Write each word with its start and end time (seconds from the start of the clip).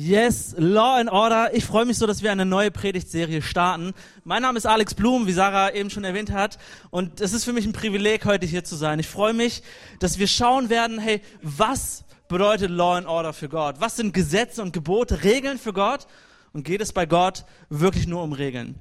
Yes, 0.00 0.54
Law 0.56 1.00
and 1.00 1.10
Order. 1.10 1.52
Ich 1.54 1.64
freue 1.64 1.84
mich 1.84 1.98
so, 1.98 2.06
dass 2.06 2.22
wir 2.22 2.30
eine 2.30 2.46
neue 2.46 2.70
Predigtserie 2.70 3.42
starten. 3.42 3.94
Mein 4.22 4.42
Name 4.42 4.56
ist 4.56 4.64
Alex 4.64 4.94
Blum, 4.94 5.26
wie 5.26 5.32
Sarah 5.32 5.74
eben 5.74 5.90
schon 5.90 6.04
erwähnt 6.04 6.30
hat. 6.30 6.56
Und 6.90 7.20
es 7.20 7.32
ist 7.32 7.42
für 7.42 7.52
mich 7.52 7.66
ein 7.66 7.72
Privileg, 7.72 8.24
heute 8.24 8.46
hier 8.46 8.62
zu 8.62 8.76
sein. 8.76 9.00
Ich 9.00 9.08
freue 9.08 9.32
mich, 9.32 9.60
dass 9.98 10.20
wir 10.20 10.28
schauen 10.28 10.70
werden, 10.70 11.00
hey, 11.00 11.20
was 11.42 12.04
bedeutet 12.28 12.70
Law 12.70 12.96
and 12.96 13.08
Order 13.08 13.32
für 13.32 13.48
Gott? 13.48 13.80
Was 13.80 13.96
sind 13.96 14.14
Gesetze 14.14 14.62
und 14.62 14.72
Gebote, 14.72 15.24
Regeln 15.24 15.58
für 15.58 15.72
Gott? 15.72 16.06
Und 16.52 16.62
geht 16.62 16.80
es 16.80 16.92
bei 16.92 17.04
Gott 17.04 17.44
wirklich 17.68 18.06
nur 18.06 18.22
um 18.22 18.32
Regeln? 18.32 18.76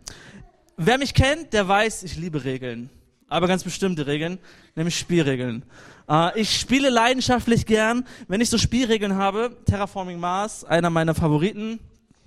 Wer 0.76 1.00
mich 1.00 1.16
kennt, 1.16 1.52
der 1.52 1.68
weiß, 1.68 2.04
ich 2.04 2.16
liebe 2.16 2.44
Regeln. 2.44 2.92
Aber 3.28 3.48
ganz 3.48 3.64
bestimmte 3.64 4.06
Regeln, 4.06 4.38
nämlich 4.76 5.00
Spielregeln. 5.00 5.66
Äh, 6.10 6.40
ich 6.40 6.60
spiele 6.60 6.90
leidenschaftlich 6.90 7.66
gern, 7.66 8.06
wenn 8.28 8.42
ich 8.42 8.50
so 8.50 8.58
Spielregeln 8.58 9.16
habe. 9.16 9.56
Terraforming 9.66 10.20
Mars, 10.20 10.64
einer 10.64 10.90
meiner 10.90 11.16
Favoriten. 11.16 11.80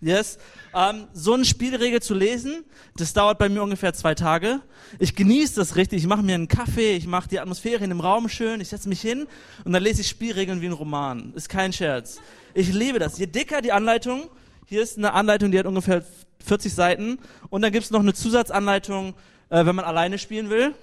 Yes. 0.03 0.39
Ähm, 0.75 1.09
so 1.13 1.35
eine 1.35 1.45
Spielregel 1.45 2.01
zu 2.01 2.15
lesen, 2.15 2.65
das 2.97 3.13
dauert 3.13 3.39
bei 3.39 3.51
mir 3.51 3.63
ungefähr 3.63 3.93
zwei 3.93 4.15
Tage. 4.15 4.61
Ich 4.99 5.15
genieße 5.15 5.57
das 5.57 5.77
richtig. 5.77 5.99
Ich 5.99 6.07
mache 6.07 6.23
mir 6.23 6.37
einen 6.37 6.49
Kaffee, 6.49 6.97
ich 6.97 7.07
mache 7.07 7.29
die 7.29 7.39
Atmosphäre 7.39 7.85
in 7.85 7.91
dem 7.91 8.01
Raum 8.01 8.31
schön, 8.31 8.63
ich 8.63 8.69
setze 8.69 8.89
mich 8.89 9.03
hin 9.03 9.27
und 9.65 9.73
dann 9.73 9.83
lese 9.83 10.01
ich 10.01 10.09
Spielregeln 10.09 10.63
wie 10.63 10.67
ein 10.67 10.73
Roman. 10.73 11.35
Ist 11.35 11.51
kein 11.51 11.73
Scherz. 11.75 12.19
Ich 12.55 12.73
liebe 12.73 12.99
das. 12.99 13.19
Je 13.19 13.27
dicker 13.27 13.61
die 13.61 13.73
Anleitung, 13.73 14.31
hier 14.65 14.81
ist 14.81 14.97
eine 14.97 15.13
Anleitung, 15.13 15.51
die 15.51 15.59
hat 15.59 15.67
ungefähr 15.67 16.03
40 16.47 16.73
Seiten 16.73 17.19
und 17.51 17.61
dann 17.61 17.71
gibt's 17.71 17.91
noch 17.91 18.01
eine 18.01 18.15
Zusatzanleitung, 18.15 19.15
äh, 19.51 19.67
wenn 19.67 19.77
man 19.77 19.85
alleine 19.85 20.17
spielen 20.17 20.49
will. 20.49 20.75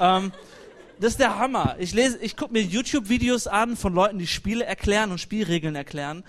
Ähm, 0.00 0.32
das 1.00 1.12
ist 1.12 1.20
der 1.20 1.38
Hammer. 1.38 1.76
Ich 1.78 1.94
lese, 1.94 2.18
ich 2.18 2.36
gucke 2.36 2.52
mir 2.52 2.62
YouTube-Videos 2.62 3.46
an 3.46 3.76
von 3.76 3.94
Leuten, 3.94 4.18
die 4.18 4.26
Spiele 4.26 4.64
erklären 4.64 5.10
und 5.10 5.18
Spielregeln 5.18 5.74
erklären. 5.74 6.24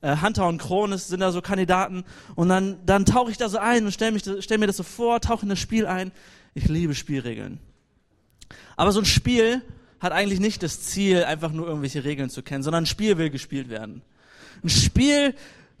Äh, 0.00 0.16
Hunter 0.20 0.46
und 0.48 0.58
Kronis 0.58 1.08
sind 1.08 1.20
da 1.20 1.32
so 1.32 1.42
Kandidaten 1.42 2.04
und 2.34 2.48
dann, 2.48 2.84
dann 2.86 3.04
tauche 3.04 3.30
ich 3.30 3.36
da 3.36 3.48
so 3.48 3.58
ein 3.58 3.84
und 3.84 3.92
stelle 3.92 4.20
stell 4.42 4.58
mir 4.58 4.66
das 4.66 4.76
so 4.76 4.82
vor, 4.82 5.20
tauche 5.20 5.42
in 5.42 5.48
das 5.48 5.58
Spiel 5.58 5.86
ein. 5.86 6.12
Ich 6.54 6.68
liebe 6.68 6.94
Spielregeln. 6.94 7.58
Aber 8.76 8.92
so 8.92 9.00
ein 9.00 9.06
Spiel 9.06 9.62
hat 10.00 10.12
eigentlich 10.12 10.40
nicht 10.40 10.62
das 10.62 10.82
Ziel, 10.82 11.24
einfach 11.24 11.52
nur 11.52 11.66
irgendwelche 11.66 12.04
Regeln 12.04 12.30
zu 12.30 12.42
kennen, 12.42 12.62
sondern 12.62 12.84
ein 12.84 12.86
Spiel 12.86 13.18
will 13.18 13.30
gespielt 13.30 13.68
werden. 13.68 14.02
Ein 14.62 14.68
Spiel 14.68 15.34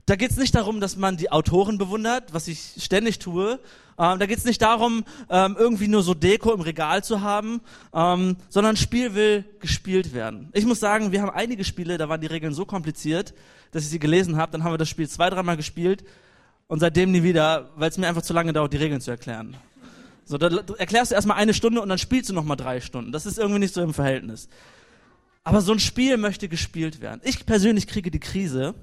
da 0.06 0.16
geht 0.16 0.32
es 0.32 0.36
nicht 0.36 0.54
darum, 0.54 0.80
dass 0.80 0.96
man 0.96 1.16
die 1.16 1.30
Autoren 1.30 1.78
bewundert, 1.78 2.34
was 2.34 2.48
ich 2.48 2.74
ständig 2.78 3.20
tue. 3.20 3.60
Ähm, 3.98 4.18
da 4.18 4.26
geht 4.26 4.38
es 4.38 4.44
nicht 4.44 4.62
darum, 4.62 5.04
ähm, 5.28 5.56
irgendwie 5.58 5.88
nur 5.88 6.02
so 6.02 6.14
Deko 6.14 6.52
im 6.52 6.60
Regal 6.60 7.04
zu 7.04 7.20
haben, 7.20 7.60
ähm, 7.94 8.36
sondern 8.48 8.76
Spiel 8.76 9.14
will 9.14 9.44
gespielt 9.60 10.14
werden. 10.14 10.48
Ich 10.52 10.64
muss 10.64 10.80
sagen, 10.80 11.12
wir 11.12 11.22
haben 11.22 11.30
einige 11.30 11.64
Spiele, 11.64 11.98
da 11.98 12.08
waren 12.08 12.20
die 12.20 12.26
Regeln 12.26 12.54
so 12.54 12.64
kompliziert, 12.64 13.34
dass 13.70 13.84
ich 13.84 13.90
sie 13.90 13.98
gelesen 13.98 14.36
habe. 14.36 14.52
Dann 14.52 14.64
haben 14.64 14.72
wir 14.72 14.78
das 14.78 14.88
Spiel 14.88 15.08
zwei, 15.08 15.30
dreimal 15.30 15.56
gespielt 15.56 16.04
und 16.68 16.80
seitdem 16.80 17.12
nie 17.12 17.22
wieder, 17.22 17.70
weil 17.76 17.90
es 17.90 17.98
mir 17.98 18.08
einfach 18.08 18.22
zu 18.22 18.32
lange 18.32 18.52
dauert, 18.52 18.72
die 18.72 18.78
Regeln 18.78 19.00
zu 19.00 19.10
erklären. 19.10 19.56
So, 20.24 20.38
da 20.38 20.48
erklärst 20.78 21.10
du 21.10 21.14
erstmal 21.14 21.36
eine 21.36 21.52
Stunde 21.52 21.80
und 21.82 21.88
dann 21.88 21.98
spielst 21.98 22.30
du 22.30 22.34
nochmal 22.34 22.56
drei 22.56 22.80
Stunden. 22.80 23.12
Das 23.12 23.26
ist 23.26 23.38
irgendwie 23.38 23.58
nicht 23.58 23.74
so 23.74 23.82
im 23.82 23.92
Verhältnis. 23.92 24.48
Aber 25.44 25.60
so 25.60 25.72
ein 25.72 25.80
Spiel 25.80 26.16
möchte 26.16 26.48
gespielt 26.48 27.00
werden. 27.00 27.20
Ich 27.24 27.44
persönlich 27.44 27.88
kriege 27.88 28.10
die 28.10 28.20
Krise, 28.20 28.74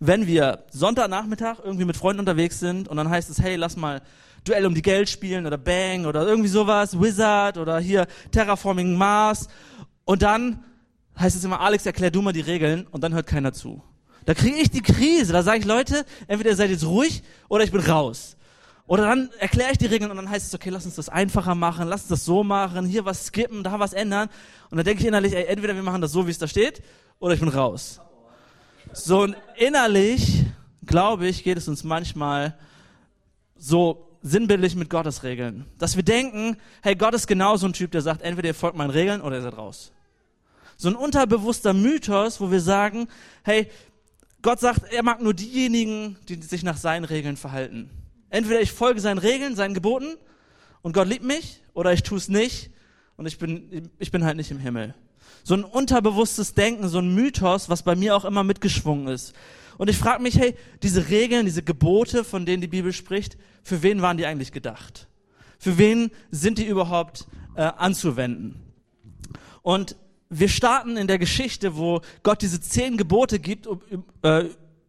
wenn 0.00 0.26
wir 0.26 0.64
Sonntagnachmittag 0.70 1.58
irgendwie 1.64 1.84
mit 1.84 1.96
Freunden 1.96 2.20
unterwegs 2.20 2.58
sind 2.60 2.88
und 2.88 2.96
dann 2.96 3.08
heißt 3.08 3.30
es, 3.30 3.40
hey, 3.40 3.56
lass 3.56 3.76
mal 3.76 4.02
Duell 4.44 4.64
um 4.66 4.74
die 4.74 4.82
Geld 4.82 5.08
spielen 5.08 5.44
oder 5.46 5.58
Bang 5.58 6.06
oder 6.06 6.26
irgendwie 6.26 6.48
sowas, 6.48 7.00
Wizard 7.00 7.58
oder 7.58 7.80
hier 7.80 8.06
Terraforming 8.30 8.94
Mars 8.94 9.48
und 10.04 10.22
dann 10.22 10.62
heißt 11.18 11.34
es 11.34 11.44
immer, 11.44 11.60
Alex, 11.60 11.84
erklär 11.86 12.10
du 12.10 12.22
mal 12.22 12.32
die 12.32 12.42
Regeln 12.42 12.86
und 12.90 13.02
dann 13.02 13.14
hört 13.14 13.26
keiner 13.26 13.52
zu. 13.52 13.82
Da 14.24 14.34
kriege 14.34 14.56
ich 14.56 14.70
die 14.70 14.82
Krise, 14.82 15.32
da 15.32 15.42
sage 15.42 15.58
ich, 15.58 15.64
Leute, 15.64 16.04
entweder 16.26 16.50
ihr 16.50 16.56
seid 16.56 16.70
jetzt 16.70 16.84
ruhig 16.84 17.22
oder 17.48 17.64
ich 17.64 17.72
bin 17.72 17.80
raus. 17.80 18.36
Oder 18.88 19.04
dann 19.04 19.30
erkläre 19.38 19.72
ich 19.72 19.78
die 19.78 19.86
Regeln 19.86 20.10
und 20.10 20.16
dann 20.16 20.30
heißt 20.30 20.46
es, 20.46 20.54
okay, 20.54 20.70
lass 20.70 20.84
uns 20.84 20.94
das 20.94 21.08
einfacher 21.08 21.56
machen, 21.56 21.88
lass 21.88 22.02
uns 22.02 22.08
das 22.08 22.24
so 22.24 22.44
machen, 22.44 22.86
hier 22.86 23.04
was 23.04 23.26
skippen, 23.26 23.64
da 23.64 23.80
was 23.80 23.92
ändern. 23.92 24.28
Und 24.70 24.76
dann 24.76 24.84
denke 24.84 25.00
ich 25.00 25.08
innerlich, 25.08 25.34
ey, 25.34 25.46
entweder 25.46 25.74
wir 25.74 25.82
machen 25.82 26.00
das 26.00 26.12
so, 26.12 26.26
wie 26.26 26.30
es 26.30 26.38
da 26.38 26.46
steht, 26.46 26.82
oder 27.18 27.34
ich 27.34 27.40
bin 27.40 27.48
raus. 27.48 28.00
So 28.92 29.22
und 29.22 29.36
innerlich, 29.56 30.44
glaube 30.84 31.26
ich, 31.26 31.44
geht 31.44 31.58
es 31.58 31.68
uns 31.68 31.84
manchmal 31.84 32.56
so 33.56 34.18
sinnbildlich 34.22 34.74
mit 34.74 34.90
Gottes 34.90 35.22
Regeln. 35.22 35.66
Dass 35.78 35.96
wir 35.96 36.02
denken, 36.02 36.56
hey, 36.82 36.94
Gott 36.94 37.14
ist 37.14 37.26
genau 37.26 37.56
so 37.56 37.66
ein 37.66 37.72
Typ, 37.72 37.90
der 37.92 38.02
sagt, 38.02 38.22
entweder 38.22 38.48
ihr 38.48 38.54
folgt 38.54 38.76
meinen 38.76 38.90
Regeln 38.90 39.20
oder 39.20 39.36
ihr 39.36 39.42
seid 39.42 39.56
raus. 39.56 39.92
So 40.76 40.88
ein 40.88 40.96
unterbewusster 40.96 41.72
Mythos, 41.72 42.40
wo 42.40 42.50
wir 42.50 42.60
sagen, 42.60 43.08
hey, 43.44 43.70
Gott 44.42 44.60
sagt, 44.60 44.92
er 44.92 45.02
mag 45.02 45.22
nur 45.22 45.34
diejenigen, 45.34 46.18
die 46.28 46.40
sich 46.42 46.62
nach 46.62 46.76
seinen 46.76 47.04
Regeln 47.04 47.36
verhalten. 47.36 47.90
Entweder 48.30 48.60
ich 48.60 48.72
folge 48.72 49.00
seinen 49.00 49.18
Regeln, 49.18 49.56
seinen 49.56 49.74
Geboten 49.74 50.16
und 50.82 50.92
Gott 50.92 51.08
liebt 51.08 51.24
mich, 51.24 51.62
oder 51.72 51.92
ich 51.92 52.02
tue 52.02 52.18
es 52.18 52.28
nicht 52.28 52.70
und 53.16 53.26
ich 53.26 53.38
bin, 53.38 53.90
ich 53.98 54.10
bin 54.10 54.24
halt 54.24 54.36
nicht 54.36 54.50
im 54.50 54.58
Himmel 54.58 54.94
so 55.46 55.54
ein 55.54 55.62
unterbewusstes 55.62 56.54
Denken, 56.54 56.88
so 56.88 56.98
ein 56.98 57.14
Mythos, 57.14 57.68
was 57.68 57.84
bei 57.84 57.94
mir 57.94 58.16
auch 58.16 58.24
immer 58.24 58.42
mitgeschwungen 58.42 59.06
ist. 59.06 59.32
Und 59.78 59.88
ich 59.88 59.96
frage 59.96 60.20
mich, 60.20 60.36
hey, 60.36 60.56
diese 60.82 61.08
Regeln, 61.08 61.46
diese 61.46 61.62
Gebote, 61.62 62.24
von 62.24 62.46
denen 62.46 62.60
die 62.60 62.66
Bibel 62.66 62.92
spricht, 62.92 63.38
für 63.62 63.80
wen 63.84 64.02
waren 64.02 64.16
die 64.16 64.26
eigentlich 64.26 64.50
gedacht? 64.50 65.06
Für 65.60 65.78
wen 65.78 66.10
sind 66.32 66.58
die 66.58 66.66
überhaupt 66.66 67.28
äh, 67.54 67.62
anzuwenden? 67.62 68.60
Und 69.62 69.94
wir 70.30 70.48
starten 70.48 70.96
in 70.96 71.06
der 71.06 71.20
Geschichte, 71.20 71.76
wo 71.76 72.00
Gott 72.24 72.42
diese 72.42 72.60
zehn 72.60 72.96
Gebote 72.96 73.38
gibt, 73.38 73.68
um, 73.68 73.80
äh, 74.22 74.46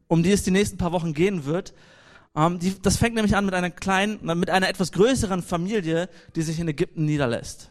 um 0.07 0.23
die 0.23 0.31
es 0.31 0.41
die 0.41 0.49
nächsten 0.49 0.79
paar 0.79 0.91
Wochen 0.91 1.13
gehen 1.13 1.45
wird. 1.45 1.75
Ähm, 2.35 2.57
die, 2.57 2.73
das 2.81 2.97
fängt 2.97 3.13
nämlich 3.13 3.35
an 3.35 3.45
mit 3.45 3.53
einer 3.53 3.69
kleinen, 3.69 4.25
mit 4.39 4.49
einer 4.49 4.69
etwas 4.69 4.91
größeren 4.91 5.43
Familie, 5.43 6.09
die 6.35 6.41
sich 6.41 6.59
in 6.59 6.67
Ägypten 6.67 7.05
niederlässt. 7.05 7.69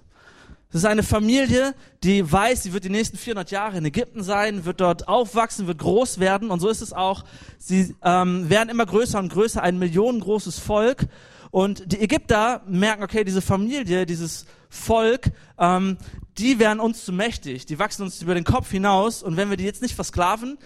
Das 0.73 0.83
ist 0.83 0.87
eine 0.87 1.05
Familie, 1.05 1.75
die 2.03 2.31
weiß, 2.31 2.65
sie 2.65 2.73
wird 2.73 2.85
die 2.85 2.91
nächsten 2.91 3.17
400 3.17 3.51
Jahre 3.51 3.79
in 3.79 3.85
Ägypten 3.85 4.23
sein, 4.23 4.65
wird 4.65 4.81
dort 4.81 5.07
aufwachsen, 5.07 5.67
wird 5.69 5.79
groß 5.79 6.19
werden. 6.19 6.51
Und 6.51 6.61
so 6.61 6.69
ist 6.69 6.83
es 6.83 6.93
auch. 6.93 7.25
Sie 7.59 7.95
ähm, 8.03 8.51
werden 8.51 8.69
immer 8.69 8.85
größer 8.85 9.19
und 9.19 9.33
größer, 9.33 9.63
ein 9.63 9.79
millionengroßes 9.79 10.59
Volk. 10.59 11.07
Und 11.53 11.93
die 11.93 12.01
Ägypter 12.01 12.63
merken, 12.67 13.05
okay, 13.05 13.23
diese 13.23 13.41
Familie, 13.43 14.07
dieses 14.07 14.45
Volk, 14.69 15.31
ähm, 15.59 15.99
die 16.37 16.59
werden 16.59 16.81
uns 16.81 17.05
zu 17.05 17.13
mächtig. 17.13 17.65
Die 17.67 17.79
wachsen 17.79 18.03
uns 18.03 18.21
über 18.21 18.35
den 18.35 18.45
Kopf 18.45 18.71
hinaus. 18.71 19.23
Und 19.23 19.37
wenn 19.37 19.51
wir 19.51 19.57
die 19.57 19.65
jetzt 19.65 19.83
nicht 19.83 19.95
versklaven, 19.95 20.59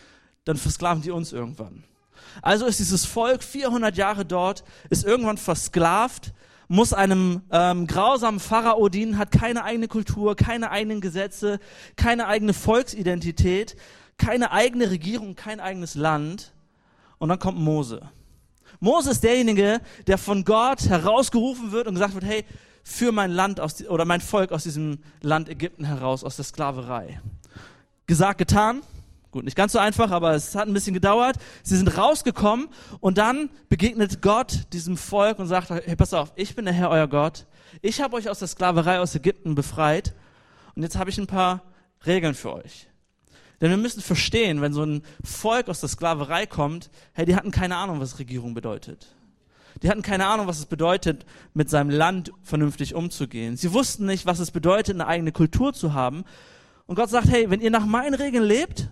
dann 0.45 0.57
versklaven 0.57 1.03
die 1.03 1.11
uns 1.11 1.33
irgendwann. 1.33 1.85
Also 2.43 2.67
ist 2.67 2.81
dieses 2.81 3.05
Volk 3.05 3.43
400 3.43 3.97
Jahre 3.97 4.25
dort, 4.25 4.65
ist 4.89 5.05
irgendwann 5.05 5.37
versklavt 5.37 6.33
muss 6.71 6.93
einem 6.93 7.43
ähm, 7.51 7.89
grausamen 7.89 8.39
Pharao 8.39 8.89
dienen, 8.89 9.19
hat 9.19 9.33
keine 9.33 9.65
eigene 9.65 9.89
Kultur, 9.89 10.37
keine 10.37 10.71
eigenen 10.71 11.01
Gesetze, 11.01 11.59
keine 11.97 12.29
eigene 12.29 12.55
Volksidentität, 12.55 13.75
keine 14.19 14.53
eigene 14.53 14.89
Regierung, 14.89 15.35
kein 15.35 15.59
eigenes 15.59 15.97
Land. 15.97 16.53
Und 17.19 17.29
dann 17.29 17.41
kommt 17.41 17.59
Mose. 17.59 18.09
Mose 18.79 19.11
ist 19.11 19.25
derjenige, 19.25 19.81
der 20.07 20.17
von 20.17 20.45
Gott 20.45 20.89
herausgerufen 20.89 21.73
wird 21.73 21.89
und 21.89 21.95
gesagt 21.95 22.15
wird, 22.15 22.25
hey, 22.25 22.45
für 22.85 23.11
mein 23.11 23.33
Land 23.33 23.59
aus, 23.59 23.85
oder 23.89 24.05
mein 24.05 24.21
Volk 24.21 24.53
aus 24.53 24.63
diesem 24.63 25.01
Land 25.23 25.49
Ägypten 25.49 25.85
heraus, 25.85 26.23
aus 26.23 26.37
der 26.37 26.45
Sklaverei. 26.45 27.21
Gesagt, 28.07 28.39
getan. 28.39 28.83
Gut, 29.31 29.45
nicht 29.45 29.57
ganz 29.57 29.73
so 29.73 29.79
einfach, 29.79 30.11
aber 30.11 30.35
es 30.35 30.57
hat 30.57 30.67
ein 30.67 30.75
bisschen 30.75 30.95
gedauert. 30.95 31.37
Sie 31.63 31.77
sind 31.77 31.97
rausgekommen 31.97 32.69
und 32.99 33.17
dann 33.17 33.51
begegnet 33.69 34.23
Gott 34.23 34.73
diesem 34.73 34.97
Volk 34.97 35.39
und 35.39 35.47
sagt, 35.47 35.71
hey, 35.71 35.95
pass 35.95 36.15
auf, 36.15 36.33
ich 36.35 36.57
bin 36.57 36.65
der 36.65 36.75
Herr, 36.75 36.91
euer 36.91 37.07
Gott. 37.07 37.47
Ich 37.81 38.01
habe 38.01 38.17
euch 38.17 38.29
aus 38.29 38.41
der 38.41 38.49
Sklaverei 38.49 38.99
aus 38.99 39.15
Ägypten 39.15 39.55
befreit 39.55 40.15
und 40.75 40.83
jetzt 40.83 40.99
habe 40.99 41.11
ich 41.11 41.19
ein 41.19 41.29
paar 41.29 41.63
Regeln 42.05 42.35
für 42.35 42.53
euch. 42.55 42.89
Denn 43.61 43.71
wir 43.71 43.77
müssen 43.77 44.01
verstehen, 44.01 44.63
wenn 44.63 44.73
so 44.73 44.83
ein 44.83 45.03
Volk 45.23 45.69
aus 45.69 45.81
der 45.81 45.89
Sklaverei 45.89 46.47
kommt, 46.47 46.91
hey, 47.13 47.25
die 47.25 47.37
hatten 47.37 47.53
keine 47.53 47.77
Ahnung, 47.77 48.01
was 48.01 48.19
Regierung 48.19 48.55
bedeutet. 48.55 49.15
Die 49.83 49.89
hatten 49.89 50.03
keine 50.03 50.27
Ahnung, 50.27 50.49
was 50.49 50.59
es 50.59 50.67
bedeutet, 50.67 51.25
mit 51.55 51.71
seinem 51.71 51.91
Land 51.91 52.33
vernünftig 52.43 52.95
umzugehen. 52.95 53.57
Sie 53.57 53.73
wussten 53.73 54.07
nicht, 54.07 54.27
was 54.27 54.41
es 54.41 54.51
bedeutet, 54.51 54.95
eine 54.95 55.07
eigene 55.07 55.31
Kultur 55.31 55.73
zu 55.73 55.95
haben. 55.95 56.25
Und 56.87 56.97
Gott 56.97 57.11
sagt, 57.11 57.29
hey, 57.29 57.49
wenn 57.51 57.61
ihr 57.61 57.71
nach 57.71 57.87
meinen 57.87 58.15
Regeln 58.15 58.45
lebt, 58.45 58.89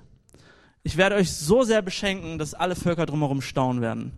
ich 0.88 0.96
werde 0.96 1.16
euch 1.16 1.30
so 1.30 1.64
sehr 1.64 1.82
beschenken, 1.82 2.38
dass 2.38 2.54
alle 2.54 2.74
Völker 2.74 3.04
drumherum 3.04 3.42
staunen 3.42 3.82
werden. 3.82 4.12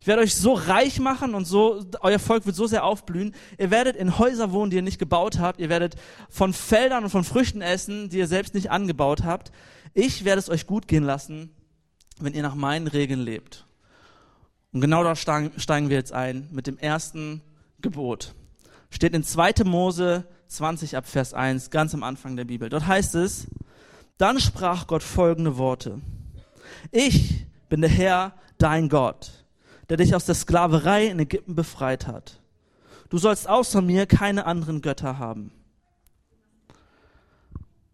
Ich 0.00 0.08
werde 0.08 0.22
euch 0.22 0.34
so 0.34 0.54
reich 0.54 0.98
machen 0.98 1.36
und 1.36 1.44
so, 1.44 1.84
euer 2.00 2.18
Volk 2.18 2.46
wird 2.46 2.56
so 2.56 2.66
sehr 2.66 2.82
aufblühen. 2.82 3.32
Ihr 3.58 3.70
werdet 3.70 3.94
in 3.94 4.18
Häuser 4.18 4.50
wohnen, 4.50 4.70
die 4.70 4.76
ihr 4.76 4.82
nicht 4.82 4.98
gebaut 4.98 5.38
habt. 5.38 5.60
Ihr 5.60 5.68
werdet 5.68 5.94
von 6.28 6.52
Feldern 6.52 7.04
und 7.04 7.10
von 7.10 7.22
Früchten 7.22 7.62
essen, 7.62 8.08
die 8.08 8.18
ihr 8.18 8.26
selbst 8.26 8.54
nicht 8.54 8.72
angebaut 8.72 9.22
habt. 9.22 9.52
Ich 9.94 10.24
werde 10.24 10.40
es 10.40 10.50
euch 10.50 10.66
gut 10.66 10.88
gehen 10.88 11.04
lassen, 11.04 11.54
wenn 12.18 12.34
ihr 12.34 12.42
nach 12.42 12.56
meinen 12.56 12.88
Regeln 12.88 13.20
lebt. 13.20 13.64
Und 14.72 14.80
genau 14.80 15.04
da 15.04 15.14
steigen 15.14 15.90
wir 15.90 15.96
jetzt 15.96 16.12
ein 16.12 16.48
mit 16.50 16.66
dem 16.66 16.76
ersten 16.76 17.40
Gebot. 17.82 18.34
Steht 18.90 19.14
in 19.14 19.22
2. 19.22 19.62
Mose 19.62 20.26
20 20.48 20.96
ab 20.96 21.06
Vers 21.06 21.34
1, 21.34 21.70
ganz 21.70 21.94
am 21.94 22.02
Anfang 22.02 22.34
der 22.34 22.46
Bibel. 22.46 22.68
Dort 22.68 22.88
heißt 22.88 23.14
es, 23.14 23.46
dann 24.18 24.40
sprach 24.40 24.88
Gott 24.88 25.04
folgende 25.04 25.56
Worte. 25.56 26.00
Ich 26.90 27.46
bin 27.68 27.80
der 27.80 27.90
Herr, 27.90 28.34
dein 28.58 28.88
Gott, 28.88 29.46
der 29.88 29.96
dich 29.96 30.14
aus 30.14 30.24
der 30.24 30.34
Sklaverei 30.34 31.06
in 31.06 31.18
Ägypten 31.18 31.54
befreit 31.54 32.06
hat. 32.06 32.40
Du 33.08 33.18
sollst 33.18 33.48
außer 33.48 33.82
mir 33.82 34.06
keine 34.06 34.46
anderen 34.46 34.80
Götter 34.80 35.18
haben. 35.18 35.52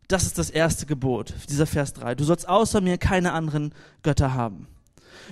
Das 0.08 0.24
ist 0.24 0.38
das 0.38 0.50
erste 0.50 0.86
Gebot, 0.86 1.34
dieser 1.48 1.66
Vers 1.66 1.94
3. 1.94 2.14
Du 2.14 2.24
sollst 2.24 2.48
außer 2.48 2.80
mir 2.80 2.98
keine 2.98 3.32
anderen 3.32 3.74
Götter 4.02 4.34
haben. 4.34 4.66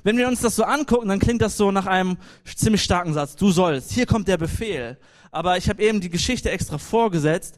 Wenn 0.02 0.16
wir 0.16 0.28
uns 0.28 0.40
das 0.40 0.56
so 0.56 0.64
angucken, 0.64 1.08
dann 1.08 1.18
klingt 1.18 1.42
das 1.42 1.56
so 1.56 1.70
nach 1.70 1.86
einem 1.86 2.16
ziemlich 2.44 2.82
starken 2.82 3.12
Satz. 3.12 3.36
Du 3.36 3.50
sollst. 3.50 3.92
Hier 3.92 4.06
kommt 4.06 4.28
der 4.28 4.38
Befehl. 4.38 4.98
Aber 5.30 5.56
ich 5.56 5.68
habe 5.68 5.82
eben 5.82 6.00
die 6.00 6.10
Geschichte 6.10 6.50
extra 6.50 6.78
vorgesetzt, 6.78 7.56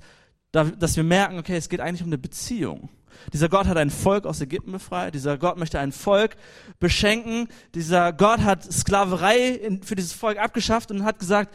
dass 0.52 0.96
wir 0.96 1.04
merken, 1.04 1.38
okay, 1.38 1.56
es 1.56 1.68
geht 1.68 1.80
eigentlich 1.80 2.02
um 2.02 2.08
eine 2.08 2.18
Beziehung. 2.18 2.90
Dieser 3.32 3.48
Gott 3.48 3.66
hat 3.66 3.76
ein 3.76 3.90
Volk 3.90 4.26
aus 4.26 4.40
Ägypten 4.40 4.72
befreit. 4.72 5.14
Dieser 5.14 5.38
Gott 5.38 5.56
möchte 5.56 5.78
ein 5.78 5.92
Volk 5.92 6.36
beschenken. 6.80 7.48
Dieser 7.74 8.12
Gott 8.12 8.40
hat 8.40 8.70
Sklaverei 8.70 9.78
für 9.82 9.94
dieses 9.94 10.12
Volk 10.12 10.38
abgeschafft 10.38 10.90
und 10.90 11.04
hat 11.04 11.18
gesagt, 11.18 11.54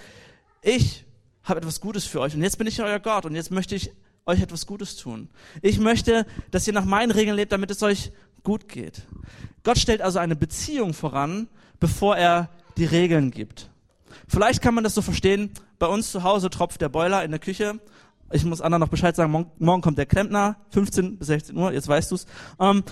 ich 0.61 1.05
habe 1.43 1.59
etwas 1.59 1.79
Gutes 1.79 2.05
für 2.05 2.19
euch 2.19 2.35
und 2.35 2.41
jetzt 2.41 2.57
bin 2.57 2.67
ich 2.67 2.81
euer 2.81 2.99
Gott 2.99 3.25
und 3.25 3.35
jetzt 3.35 3.51
möchte 3.51 3.75
ich 3.75 3.91
euch 4.25 4.41
etwas 4.41 4.65
Gutes 4.65 4.97
tun. 4.97 5.29
Ich 5.61 5.79
möchte, 5.79 6.25
dass 6.51 6.67
ihr 6.67 6.73
nach 6.73 6.85
meinen 6.85 7.11
Regeln 7.11 7.35
lebt, 7.35 7.51
damit 7.51 7.71
es 7.71 7.81
euch 7.83 8.11
gut 8.43 8.67
geht. 8.67 9.03
Gott 9.63 9.77
stellt 9.77 10.01
also 10.01 10.19
eine 10.19 10.35
Beziehung 10.35 10.93
voran, 10.93 11.47
bevor 11.79 12.17
er 12.17 12.49
die 12.75 12.85
Regeln 12.85 13.31
gibt. 13.31 13.69
Vielleicht 14.27 14.61
kann 14.61 14.73
man 14.73 14.83
das 14.83 14.95
so 14.95 15.01
verstehen, 15.01 15.51
bei 15.79 15.87
uns 15.87 16.11
zu 16.11 16.23
Hause 16.23 16.49
tropft 16.49 16.81
der 16.81 16.89
Boiler 16.89 17.23
in 17.23 17.31
der 17.31 17.39
Küche. 17.39 17.79
Ich 18.31 18.43
muss 18.43 18.61
anderen 18.61 18.81
noch 18.81 18.89
Bescheid 18.89 19.15
sagen, 19.15 19.31
morgen, 19.31 19.51
morgen 19.57 19.81
kommt 19.81 19.97
der 19.97 20.05
Klempner, 20.05 20.57
15 20.71 21.17
bis 21.17 21.27
16 21.27 21.55
Uhr, 21.55 21.71
jetzt 21.71 21.87
weißt 21.87 22.11
du's. 22.11 22.25
Ähm, 22.59 22.83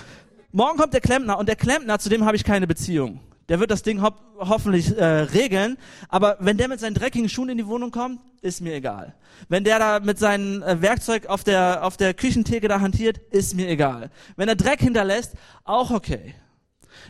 morgen 0.52 0.78
kommt 0.78 0.94
der 0.94 1.02
Klempner 1.02 1.38
und 1.38 1.50
der 1.50 1.58
Klempner, 1.58 2.00
zu 2.00 2.10
dem 2.10 2.26
habe 2.26 2.38
ich 2.38 2.44
keine 2.44 2.68
Beziehung. 2.68 3.20
Der 3.50 3.60
wird 3.60 3.70
das 3.70 3.84
Ding 3.84 4.02
ho 4.02 4.10
hoffentlich 4.38 4.98
äh, 4.98 5.04
regeln. 5.04 5.78
Aber 6.10 6.38
wenn 6.40 6.58
der 6.58 6.68
mit 6.68 6.80
seinen 6.80 6.96
dreckigen 6.96 7.30
Schuhen 7.30 7.50
in 7.50 7.58
die 7.58 7.68
Wohnung 7.68 7.92
kommt, 7.92 8.22
ist 8.42 8.62
mir 8.62 8.74
egal. 8.74 9.14
Wenn 9.50 9.64
der 9.64 9.78
da 9.80 10.00
mit 10.00 10.18
seinem 10.18 10.64
äh, 10.64 10.82
Werkzeug 10.82 11.28
auf 11.28 11.44
der, 11.44 11.86
auf 11.86 11.96
der 11.96 12.14
Küchentheke 12.14 12.68
da 12.68 12.80
hantiert, 12.80 13.20
ist 13.30 13.56
mir 13.56 13.70
egal. 13.70 14.10
Wenn 14.36 14.50
er 14.50 14.56
Dreck 14.56 14.80
hinterlässt, 14.80 15.34
auch 15.64 15.92
okay. 15.92 16.34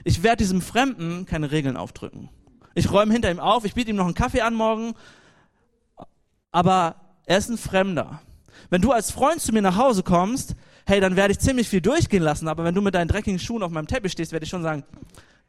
Ich 0.03 0.23
werde 0.23 0.37
diesem 0.37 0.61
Fremden 0.61 1.25
keine 1.25 1.51
Regeln 1.51 1.77
aufdrücken. 1.77 2.29
Ich 2.73 2.91
räume 2.91 3.13
hinter 3.13 3.31
ihm 3.31 3.39
auf, 3.39 3.63
ich 3.63 3.73
biete 3.73 3.91
ihm 3.91 3.95
noch 3.95 4.05
einen 4.05 4.13
Kaffee 4.13 4.41
an 4.41 4.55
morgen. 4.55 4.93
Aber 6.51 6.95
er 7.25 7.37
ist 7.37 7.49
ein 7.49 7.57
Fremder. 7.57 8.21
Wenn 8.69 8.81
du 8.81 8.91
als 8.91 9.11
Freund 9.11 9.41
zu 9.41 9.51
mir 9.51 9.61
nach 9.61 9.77
Hause 9.77 10.03
kommst, 10.03 10.55
hey, 10.85 10.99
dann 10.99 11.15
werde 11.15 11.31
ich 11.33 11.39
ziemlich 11.39 11.67
viel 11.67 11.81
durchgehen 11.81 12.23
lassen. 12.23 12.47
Aber 12.47 12.63
wenn 12.63 12.75
du 12.75 12.81
mit 12.81 12.95
deinen 12.95 13.07
dreckigen 13.07 13.39
Schuhen 13.39 13.63
auf 13.63 13.71
meinem 13.71 13.87
Teppich 13.87 14.11
stehst, 14.11 14.31
werde 14.31 14.43
ich 14.43 14.49
schon 14.49 14.63
sagen, 14.63 14.83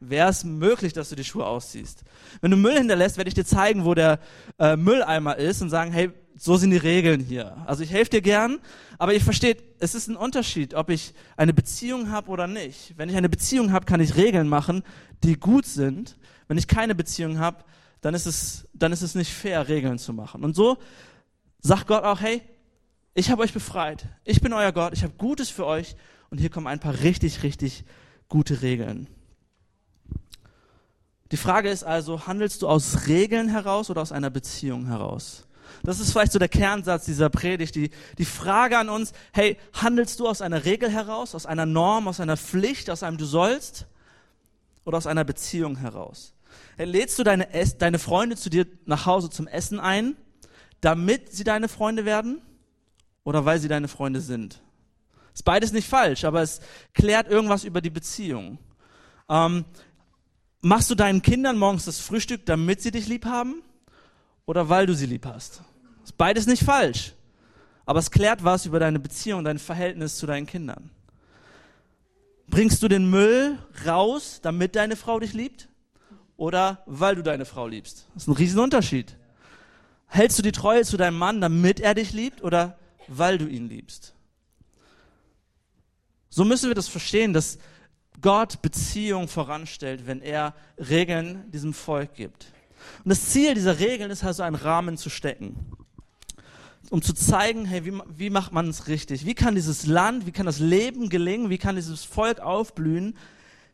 wäre 0.00 0.28
es 0.28 0.44
möglich, 0.44 0.92
dass 0.92 1.08
du 1.08 1.16
die 1.16 1.24
Schuhe 1.24 1.46
ausziehst. 1.46 2.02
Wenn 2.40 2.50
du 2.50 2.56
Müll 2.56 2.76
hinterlässt, 2.76 3.16
werde 3.16 3.28
ich 3.28 3.34
dir 3.34 3.44
zeigen, 3.44 3.84
wo 3.84 3.94
der 3.94 4.18
äh, 4.58 4.76
Mülleimer 4.76 5.36
ist 5.36 5.62
und 5.62 5.70
sagen, 5.70 5.92
hey, 5.92 6.10
so 6.36 6.56
sind 6.56 6.70
die 6.70 6.76
Regeln 6.76 7.20
hier. 7.20 7.56
Also 7.66 7.82
ich 7.82 7.90
helfe 7.90 8.10
dir 8.10 8.20
gern, 8.20 8.58
aber 8.98 9.14
ihr 9.14 9.22
versteht, 9.22 9.62
es 9.78 9.94
ist 9.94 10.08
ein 10.08 10.16
Unterschied, 10.16 10.74
ob 10.74 10.90
ich 10.90 11.14
eine 11.36 11.54
Beziehung 11.54 12.10
habe 12.10 12.30
oder 12.30 12.46
nicht. 12.46 12.94
Wenn 12.96 13.08
ich 13.08 13.16
eine 13.16 13.30
Beziehung 13.30 13.72
habe, 13.72 13.86
kann 13.86 14.00
ich 14.00 14.16
Regeln 14.16 14.48
machen, 14.48 14.82
die 15.24 15.38
gut 15.38 15.64
sind. 15.64 16.18
Wenn 16.46 16.58
ich 16.58 16.68
keine 16.68 16.94
Beziehung 16.94 17.38
habe, 17.38 17.64
dann 18.02 18.14
ist 18.14 18.26
es, 18.26 18.68
dann 18.74 18.92
ist 18.92 19.02
es 19.02 19.14
nicht 19.14 19.32
fair, 19.32 19.68
Regeln 19.68 19.98
zu 19.98 20.12
machen. 20.12 20.44
Und 20.44 20.54
so 20.54 20.76
sagt 21.66 21.86
Gott 21.86 22.04
auch, 22.04 22.20
hey, 22.20 22.42
ich 23.14 23.30
habe 23.30 23.42
euch 23.42 23.52
befreit. 23.52 24.06
Ich 24.24 24.40
bin 24.40 24.52
euer 24.52 24.72
Gott. 24.72 24.92
Ich 24.92 25.02
habe 25.02 25.14
Gutes 25.16 25.48
für 25.48 25.66
euch. 25.66 25.96
Und 26.30 26.38
hier 26.38 26.50
kommen 26.50 26.66
ein 26.66 26.80
paar 26.80 27.00
richtig, 27.00 27.42
richtig 27.42 27.84
gute 28.28 28.62
Regeln. 28.62 29.08
Die 31.32 31.36
Frage 31.36 31.70
ist 31.70 31.82
also, 31.82 32.26
handelst 32.26 32.62
du 32.62 32.68
aus 32.68 33.06
Regeln 33.08 33.48
heraus 33.48 33.90
oder 33.90 34.02
aus 34.02 34.12
einer 34.12 34.30
Beziehung 34.30 34.86
heraus? 34.86 35.44
Das 35.82 35.98
ist 35.98 36.12
vielleicht 36.12 36.32
so 36.32 36.38
der 36.38 36.48
Kernsatz 36.48 37.04
dieser 37.06 37.28
Predigt, 37.28 37.74
die, 37.74 37.90
die 38.18 38.24
Frage 38.24 38.78
an 38.78 38.88
uns, 38.88 39.12
hey, 39.32 39.58
handelst 39.72 40.20
du 40.20 40.28
aus 40.28 40.40
einer 40.40 40.64
Regel 40.64 40.90
heraus, 40.90 41.34
aus 41.34 41.46
einer 41.46 41.66
Norm, 41.66 42.06
aus 42.06 42.20
einer 42.20 42.36
Pflicht, 42.36 42.90
aus 42.90 43.02
einem 43.02 43.18
Du 43.18 43.24
sollst 43.24 43.86
oder 44.84 44.98
aus 44.98 45.08
einer 45.08 45.24
Beziehung 45.24 45.76
heraus? 45.76 46.34
Hey, 46.76 46.86
lädst 46.86 47.18
du 47.18 47.24
deine, 47.24 47.48
deine 47.78 47.98
Freunde 47.98 48.36
zu 48.36 48.50
dir 48.50 48.66
nach 48.84 49.06
Hause 49.06 49.30
zum 49.30 49.48
Essen 49.48 49.80
ein, 49.80 50.16
damit 50.80 51.32
sie 51.32 51.44
deine 51.44 51.68
Freunde 51.68 52.04
werden 52.04 52.40
oder 53.24 53.44
weil 53.44 53.58
sie 53.58 53.68
deine 53.68 53.88
Freunde 53.88 54.20
sind? 54.20 54.60
Ist 55.34 55.44
beides 55.44 55.72
nicht 55.72 55.88
falsch, 55.88 56.24
aber 56.24 56.42
es 56.42 56.60
klärt 56.94 57.28
irgendwas 57.28 57.64
über 57.64 57.80
die 57.80 57.90
Beziehung. 57.90 58.58
Ähm, 59.28 59.64
Machst 60.66 60.90
du 60.90 60.96
deinen 60.96 61.22
Kindern 61.22 61.58
morgens 61.58 61.84
das 61.84 62.00
Frühstück, 62.00 62.44
damit 62.44 62.82
sie 62.82 62.90
dich 62.90 63.06
lieb 63.06 63.24
haben? 63.24 63.62
Oder 64.46 64.68
weil 64.68 64.86
du 64.86 64.96
sie 64.96 65.06
lieb 65.06 65.24
hast? 65.24 65.62
Ist 66.02 66.16
beides 66.16 66.48
nicht 66.48 66.64
falsch. 66.64 67.12
Aber 67.84 68.00
es 68.00 68.10
klärt 68.10 68.42
was 68.42 68.66
über 68.66 68.80
deine 68.80 68.98
Beziehung, 68.98 69.44
dein 69.44 69.60
Verhältnis 69.60 70.16
zu 70.16 70.26
deinen 70.26 70.46
Kindern. 70.46 70.90
Bringst 72.48 72.82
du 72.82 72.88
den 72.88 73.08
Müll 73.08 73.58
raus, 73.86 74.40
damit 74.42 74.74
deine 74.74 74.96
Frau 74.96 75.20
dich 75.20 75.34
liebt? 75.34 75.68
Oder 76.36 76.82
weil 76.86 77.14
du 77.14 77.22
deine 77.22 77.44
Frau 77.44 77.68
liebst? 77.68 78.08
Das 78.14 78.24
ist 78.24 78.28
ein 78.28 78.34
Riesenunterschied. 78.34 79.16
Hältst 80.06 80.38
du 80.38 80.42
die 80.42 80.52
Treue 80.52 80.84
zu 80.84 80.96
deinem 80.96 81.18
Mann, 81.18 81.40
damit 81.40 81.80
er 81.80 81.94
dich 81.94 82.12
liebt? 82.12 82.42
Oder 82.42 82.78
weil 83.08 83.38
du 83.38 83.46
ihn 83.46 83.68
liebst? 83.68 84.14
So 86.28 86.44
müssen 86.44 86.68
wir 86.68 86.74
das 86.74 86.88
verstehen, 86.88 87.32
dass 87.32 87.58
Gott 88.20 88.62
Beziehung 88.62 89.28
voranstellt, 89.28 90.06
wenn 90.06 90.20
er 90.22 90.54
Regeln 90.78 91.50
diesem 91.50 91.74
Volk 91.74 92.14
gibt. 92.14 92.46
Und 93.04 93.10
das 93.10 93.30
Ziel 93.30 93.54
dieser 93.54 93.78
Regeln 93.78 94.10
ist 94.10 94.24
also 94.24 94.42
einen 94.42 94.56
Rahmen 94.56 94.96
zu 94.96 95.10
stecken. 95.10 95.56
Um 96.90 97.02
zu 97.02 97.14
zeigen, 97.14 97.64
hey, 97.64 97.84
wie, 97.84 97.98
wie 98.16 98.30
macht 98.30 98.52
man 98.52 98.68
es 98.68 98.86
richtig? 98.86 99.26
Wie 99.26 99.34
kann 99.34 99.54
dieses 99.54 99.86
Land, 99.86 100.26
wie 100.26 100.32
kann 100.32 100.46
das 100.46 100.60
Leben 100.60 101.08
gelingen? 101.08 101.50
Wie 101.50 101.58
kann 101.58 101.76
dieses 101.76 102.04
Volk 102.04 102.40
aufblühen? 102.40 103.16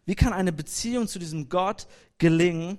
Wie 0.06 0.14
kann 0.14 0.32
eine 0.32 0.52
Beziehung 0.52 1.06
zu 1.08 1.18
diesem 1.18 1.48
Gott 1.48 1.86
gelingen? 2.18 2.78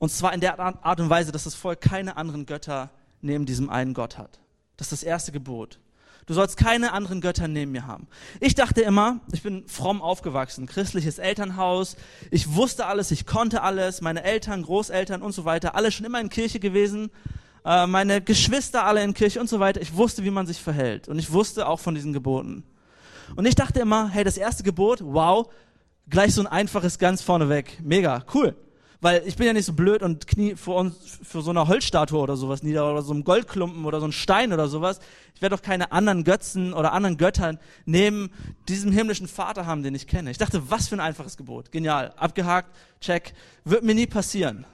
Und 0.00 0.10
zwar 0.10 0.32
in 0.32 0.40
der 0.40 0.58
Art 0.58 0.98
und 0.98 1.10
Weise, 1.10 1.30
dass 1.30 1.44
das 1.44 1.54
Volk 1.54 1.82
keine 1.82 2.16
anderen 2.16 2.46
Götter 2.46 2.88
neben 3.20 3.44
diesem 3.44 3.68
einen 3.68 3.92
Gott 3.92 4.16
hat. 4.16 4.40
Das 4.78 4.86
ist 4.86 5.02
das 5.02 5.02
erste 5.02 5.30
Gebot. 5.30 5.78
Du 6.24 6.32
sollst 6.32 6.56
keine 6.56 6.92
anderen 6.92 7.20
Götter 7.20 7.48
neben 7.48 7.72
mir 7.72 7.86
haben. 7.86 8.08
Ich 8.40 8.54
dachte 8.54 8.80
immer, 8.80 9.20
ich 9.30 9.42
bin 9.42 9.68
fromm 9.68 10.00
aufgewachsen, 10.00 10.64
christliches 10.66 11.18
Elternhaus. 11.18 11.96
Ich 12.30 12.54
wusste 12.54 12.86
alles, 12.86 13.10
ich 13.10 13.26
konnte 13.26 13.62
alles. 13.62 14.00
Meine 14.00 14.24
Eltern, 14.24 14.62
Großeltern 14.62 15.20
und 15.20 15.32
so 15.32 15.44
weiter, 15.44 15.74
alle 15.74 15.92
schon 15.92 16.06
immer 16.06 16.20
in 16.20 16.30
Kirche 16.30 16.60
gewesen. 16.60 17.10
Äh, 17.66 17.86
meine 17.86 18.22
Geschwister 18.22 18.86
alle 18.86 19.04
in 19.04 19.12
Kirche 19.12 19.38
und 19.38 19.50
so 19.50 19.60
weiter. 19.60 19.82
Ich 19.82 19.96
wusste, 19.96 20.24
wie 20.24 20.30
man 20.30 20.46
sich 20.46 20.62
verhält. 20.62 21.08
Und 21.08 21.18
ich 21.18 21.30
wusste 21.30 21.68
auch 21.68 21.78
von 21.78 21.94
diesen 21.94 22.14
Geboten. 22.14 22.64
Und 23.36 23.44
ich 23.44 23.54
dachte 23.54 23.80
immer, 23.80 24.08
hey, 24.08 24.24
das 24.24 24.38
erste 24.38 24.62
Gebot, 24.62 25.00
wow, 25.02 25.52
gleich 26.08 26.34
so 26.34 26.40
ein 26.40 26.46
einfaches 26.46 26.98
ganz 26.98 27.20
vorneweg. 27.20 27.80
Mega, 27.82 28.24
cool. 28.32 28.56
Weil 29.00 29.22
ich 29.24 29.36
bin 29.36 29.46
ja 29.46 29.54
nicht 29.54 29.64
so 29.64 29.72
blöd 29.72 30.02
und 30.02 30.26
knie 30.26 30.56
vor 30.56 30.76
uns 30.76 31.18
für 31.22 31.40
so 31.40 31.50
eine 31.50 31.66
Holzstatue 31.68 32.18
oder 32.18 32.36
sowas 32.36 32.62
nieder 32.62 32.90
oder 32.90 33.00
so 33.00 33.12
einem 33.12 33.24
Goldklumpen 33.24 33.86
oder 33.86 33.98
so 33.98 34.06
ein 34.06 34.12
Stein 34.12 34.52
oder 34.52 34.68
sowas. 34.68 35.00
Ich 35.34 35.40
werde 35.40 35.56
doch 35.56 35.62
keine 35.62 35.90
anderen 35.90 36.22
Götzen 36.22 36.74
oder 36.74 36.92
anderen 36.92 37.16
Göttern 37.16 37.58
neben 37.86 38.30
diesem 38.68 38.92
himmlischen 38.92 39.26
Vater 39.26 39.64
haben, 39.64 39.82
den 39.82 39.94
ich 39.94 40.06
kenne. 40.06 40.30
Ich 40.30 40.38
dachte, 40.38 40.70
was 40.70 40.88
für 40.88 40.96
ein 40.96 41.00
einfaches 41.00 41.38
Gebot. 41.38 41.72
Genial. 41.72 42.12
Abgehakt, 42.16 42.76
check. 43.00 43.32
Wird 43.64 43.84
mir 43.84 43.94
nie 43.94 44.06
passieren. 44.06 44.66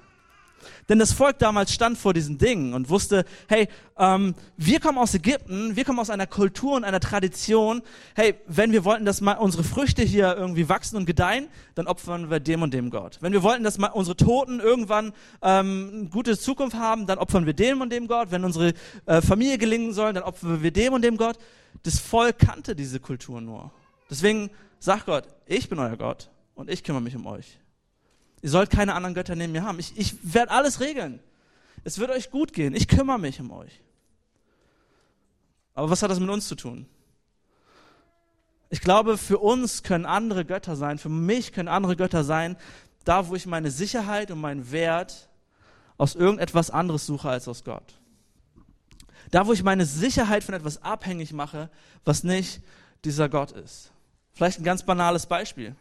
Denn 0.89 0.99
das 0.99 1.13
Volk 1.13 1.39
damals 1.39 1.73
stand 1.73 1.99
vor 1.99 2.15
diesen 2.15 2.39
Dingen 2.39 2.75
und 2.75 2.89
wusste, 2.89 3.25
hey, 3.49 3.69
ähm, 3.99 4.35
wir 4.57 4.81
kommen 4.81 4.99
aus 4.99 5.15
Ägypten, 5.15 5.77
wir 5.77 5.85
kommen 5.85 5.99
aus 5.99 6.11
einer 6.11 6.27
Kultur 6.27 6.77
und 6.77 6.85
einer 6.85 7.01
Tradition. 7.01 7.83
Hey, 8.15 8.35
wenn 8.47 8.73
wir 8.73 8.85
wollten, 8.85 9.05
dass 9.05 9.21
mal 9.21 9.35
unsere 9.35 9.65
Früchte 9.65 10.03
hier 10.03 10.37
irgendwie 10.37 10.69
wachsen 10.69 10.97
und 10.97 11.07
gedeihen, 11.07 11.49
dann 11.75 11.87
opfern 11.87 12.31
wir 12.31 12.41
dem 12.41 12.63
und 12.63 12.73
dem 12.73 12.91
Gott. 12.91 13.19
Wenn 13.21 13.33
wir 13.33 13.43
wollten, 13.43 13.65
dass 13.65 13.79
mal 13.79 13.89
unsere 13.89 14.17
Toten 14.17 14.61
irgendwann 14.61 15.13
ähm, 15.43 15.91
eine 15.93 16.09
gute 16.09 16.39
Zukunft 16.39 16.77
haben, 16.77 17.07
dann 17.07 17.19
opfern 17.19 17.47
wir 17.47 17.55
dem 17.55 17.81
und 17.81 17.91
dem 17.91 18.07
Gott. 18.07 18.31
Wenn 18.31 18.45
unsere 18.45 18.75
äh, 19.07 19.21
Familie 19.21 19.59
gelingen 19.59 19.93
soll, 19.93 20.13
dann 20.13 20.23
opfern 20.23 20.63
wir 20.63 20.71
dem 20.71 20.93
und 20.93 21.03
dem 21.03 21.17
Gott. 21.17 21.39
Das 21.83 21.99
Volk 21.99 22.39
kannte 22.39 22.75
diese 22.75 23.01
Kultur 23.01 23.41
nur. 23.41 23.71
Deswegen 24.09 24.51
sagt 24.79 25.07
Gott, 25.07 25.25
ich 25.47 25.69
bin 25.69 25.79
euer 25.79 25.97
Gott 25.97 26.31
und 26.55 26.71
ich 26.71 26.85
kümmere 26.85 27.03
mich 27.03 27.17
um 27.17 27.27
euch. 27.27 27.59
Ihr 28.43 28.51
sollt 28.51 28.71
keine 28.71 28.95
anderen 28.95 29.15
Götter 29.15 29.35
neben 29.35 29.53
mir 29.53 29.65
haben. 29.65 29.79
Ich, 29.79 29.97
ich 29.97 30.17
werde 30.23 30.53
alles 30.53 30.81
regeln. 30.81 31.21
Es 31.85 31.99
wird 31.99 32.11
euch 32.11 32.31
gut 32.31 32.53
gehen. 32.53 32.75
Ich 32.75 32.89
kümmere 32.89 33.19
mich 33.19 33.41
um 33.41 33.51
euch. 33.51 33.81
Aber 35.75 35.91
was 35.91 36.03
hat 36.03 36.11
das 36.11 36.21
mit 36.21 36.31
uns 36.31 36.49
zu 36.49 36.55
tun? 36.55 36.87
Ich 38.69 38.81
glaube, 38.81 39.17
für 39.17 39.39
uns 39.39 39.83
können 39.83 40.07
andere 40.07 40.45
Götter 40.45 40.75
sein, 40.75 40.99
für 40.99 41.09
mich 41.09 41.53
können 41.53 41.69
andere 41.69 41.95
Götter 41.97 42.25
sein, 42.25 42.57
da 43.05 43.29
wo 43.29 43.37
ich 43.37 43.47
meine 43.47 43.71
Sicherheit 43.71 44.31
und 44.31 44.41
meinen 44.41 44.73
Wert 44.73 45.29
aus 45.97 46.15
irgendetwas 46.15 46.71
anderes 46.71 47.07
suche 47.07 47.29
als 47.29 47.47
aus 47.47 47.63
Gott. 47.63 47.95
Da 49.31 49.47
wo 49.47 49.53
ich 49.53 49.63
meine 49.63 49.87
Sicherheit 49.87 50.45
von 50.45 50.55
etwas 50.55 50.83
abhängig 50.83 51.33
mache, 51.33 51.71
was 52.05 52.25
nicht 52.25 52.61
dieser 53.05 53.29
Gott 53.29 53.53
ist. 53.53 53.93
Vielleicht 54.33 54.61
ein 54.61 54.65
ganz 54.65 54.83
banales 54.83 55.27
Beispiel. 55.27 55.77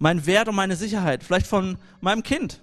Mein 0.00 0.26
Wert 0.26 0.48
und 0.48 0.56
meine 0.56 0.74
Sicherheit, 0.74 1.22
vielleicht 1.22 1.46
von 1.46 1.78
meinem 2.00 2.24
Kind. 2.24 2.62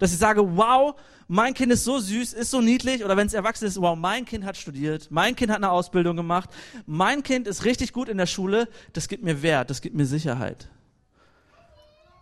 Dass 0.00 0.12
ich 0.12 0.18
sage, 0.18 0.56
wow, 0.56 0.94
mein 1.28 1.54
Kind 1.54 1.72
ist 1.72 1.84
so 1.84 2.00
süß, 2.00 2.34
ist 2.34 2.50
so 2.50 2.60
niedlich, 2.60 3.04
oder 3.04 3.16
wenn 3.16 3.28
es 3.28 3.32
erwachsen 3.32 3.64
ist, 3.64 3.80
wow, 3.80 3.96
mein 3.96 4.24
Kind 4.24 4.44
hat 4.44 4.56
studiert, 4.56 5.06
mein 5.10 5.36
Kind 5.36 5.50
hat 5.50 5.58
eine 5.58 5.70
Ausbildung 5.70 6.16
gemacht, 6.16 6.50
mein 6.84 7.22
Kind 7.22 7.46
ist 7.46 7.64
richtig 7.64 7.92
gut 7.92 8.08
in 8.08 8.18
der 8.18 8.26
Schule, 8.26 8.68
das 8.92 9.08
gibt 9.08 9.22
mir 9.22 9.40
Wert, 9.40 9.70
das 9.70 9.80
gibt 9.80 9.94
mir 9.94 10.04
Sicherheit. 10.04 10.68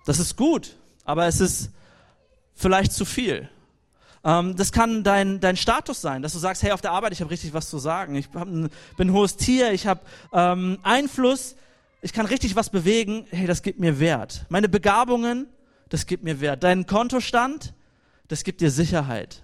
Das 0.05 0.19
ist 0.19 0.37
gut, 0.37 0.77
aber 1.05 1.27
es 1.27 1.41
ist 1.41 1.71
vielleicht 2.55 2.93
zu 2.93 3.07
viel. 3.07 3.49
Ähm, 4.23 4.55
das 4.55 4.71
kann 4.71 5.03
dein, 5.03 5.41
dein 5.41 5.57
Status 5.57 6.03
sein, 6.03 6.21
dass 6.21 6.35
du 6.35 6.39
sagst, 6.39 6.63
hey, 6.63 6.73
auf 6.73 6.83
der 6.83 6.93
Arbeit, 6.93 7.13
ich 7.13 7.23
habe 7.23 7.31
richtig 7.31 7.55
was 7.55 7.71
zu 7.71 7.79
sagen, 7.79 8.17
ich 8.17 8.29
hab 8.35 8.47
ein, 8.47 8.69
bin 8.99 9.09
ein 9.09 9.13
hohes 9.15 9.37
Tier, 9.37 9.73
ich 9.73 9.87
habe 9.87 10.01
ähm, 10.35 10.79
Einfluss, 10.83 11.57
ich 12.03 12.13
kann 12.13 12.27
richtig 12.27 12.57
was 12.57 12.69
bewegen, 12.69 13.27
hey, 13.31 13.47
das 13.47 13.63
gibt 13.63 13.79
mir 13.79 14.01
Wert. 14.01 14.45
Meine 14.49 14.69
Begabungen, 14.69 15.47
das 15.89 16.07
gibt 16.07 16.25
mir 16.25 16.41
Wert. 16.41 16.65
Dein 16.65 16.85
Kontostand, 16.87 17.75
das 18.27 18.43
gibt 18.43 18.61
dir 18.61 18.73
Sicherheit. 18.73 19.43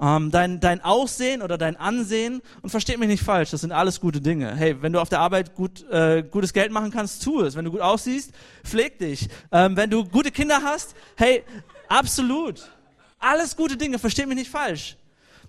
Ähm, 0.00 0.30
dein, 0.30 0.60
dein 0.60 0.80
Aussehen 0.80 1.42
oder 1.42 1.58
dein 1.58 1.76
Ansehen, 1.76 2.40
und 2.62 2.70
versteht 2.70 2.98
mich 2.98 3.08
nicht 3.08 3.22
falsch, 3.22 3.50
das 3.50 3.60
sind 3.60 3.72
alles 3.72 4.00
gute 4.00 4.20
Dinge. 4.22 4.56
Hey, 4.56 4.80
wenn 4.80 4.94
du 4.94 5.00
auf 5.00 5.10
der 5.10 5.20
Arbeit 5.20 5.54
gut, 5.54 5.84
äh, 5.90 6.22
gutes 6.22 6.54
Geld 6.54 6.72
machen 6.72 6.90
kannst, 6.90 7.22
tu 7.22 7.42
es. 7.42 7.54
Wenn 7.54 7.66
du 7.66 7.70
gut 7.70 7.82
aussiehst, 7.82 8.32
pfleg 8.64 8.98
dich. 8.98 9.28
Ähm, 9.52 9.76
wenn 9.76 9.90
du 9.90 10.04
gute 10.04 10.30
Kinder 10.30 10.62
hast, 10.62 10.94
hey, 11.16 11.44
absolut. 11.88 12.70
Alles 13.18 13.56
gute 13.56 13.76
Dinge, 13.76 13.98
versteht 13.98 14.26
mich 14.26 14.38
nicht 14.38 14.50
falsch. 14.50 14.96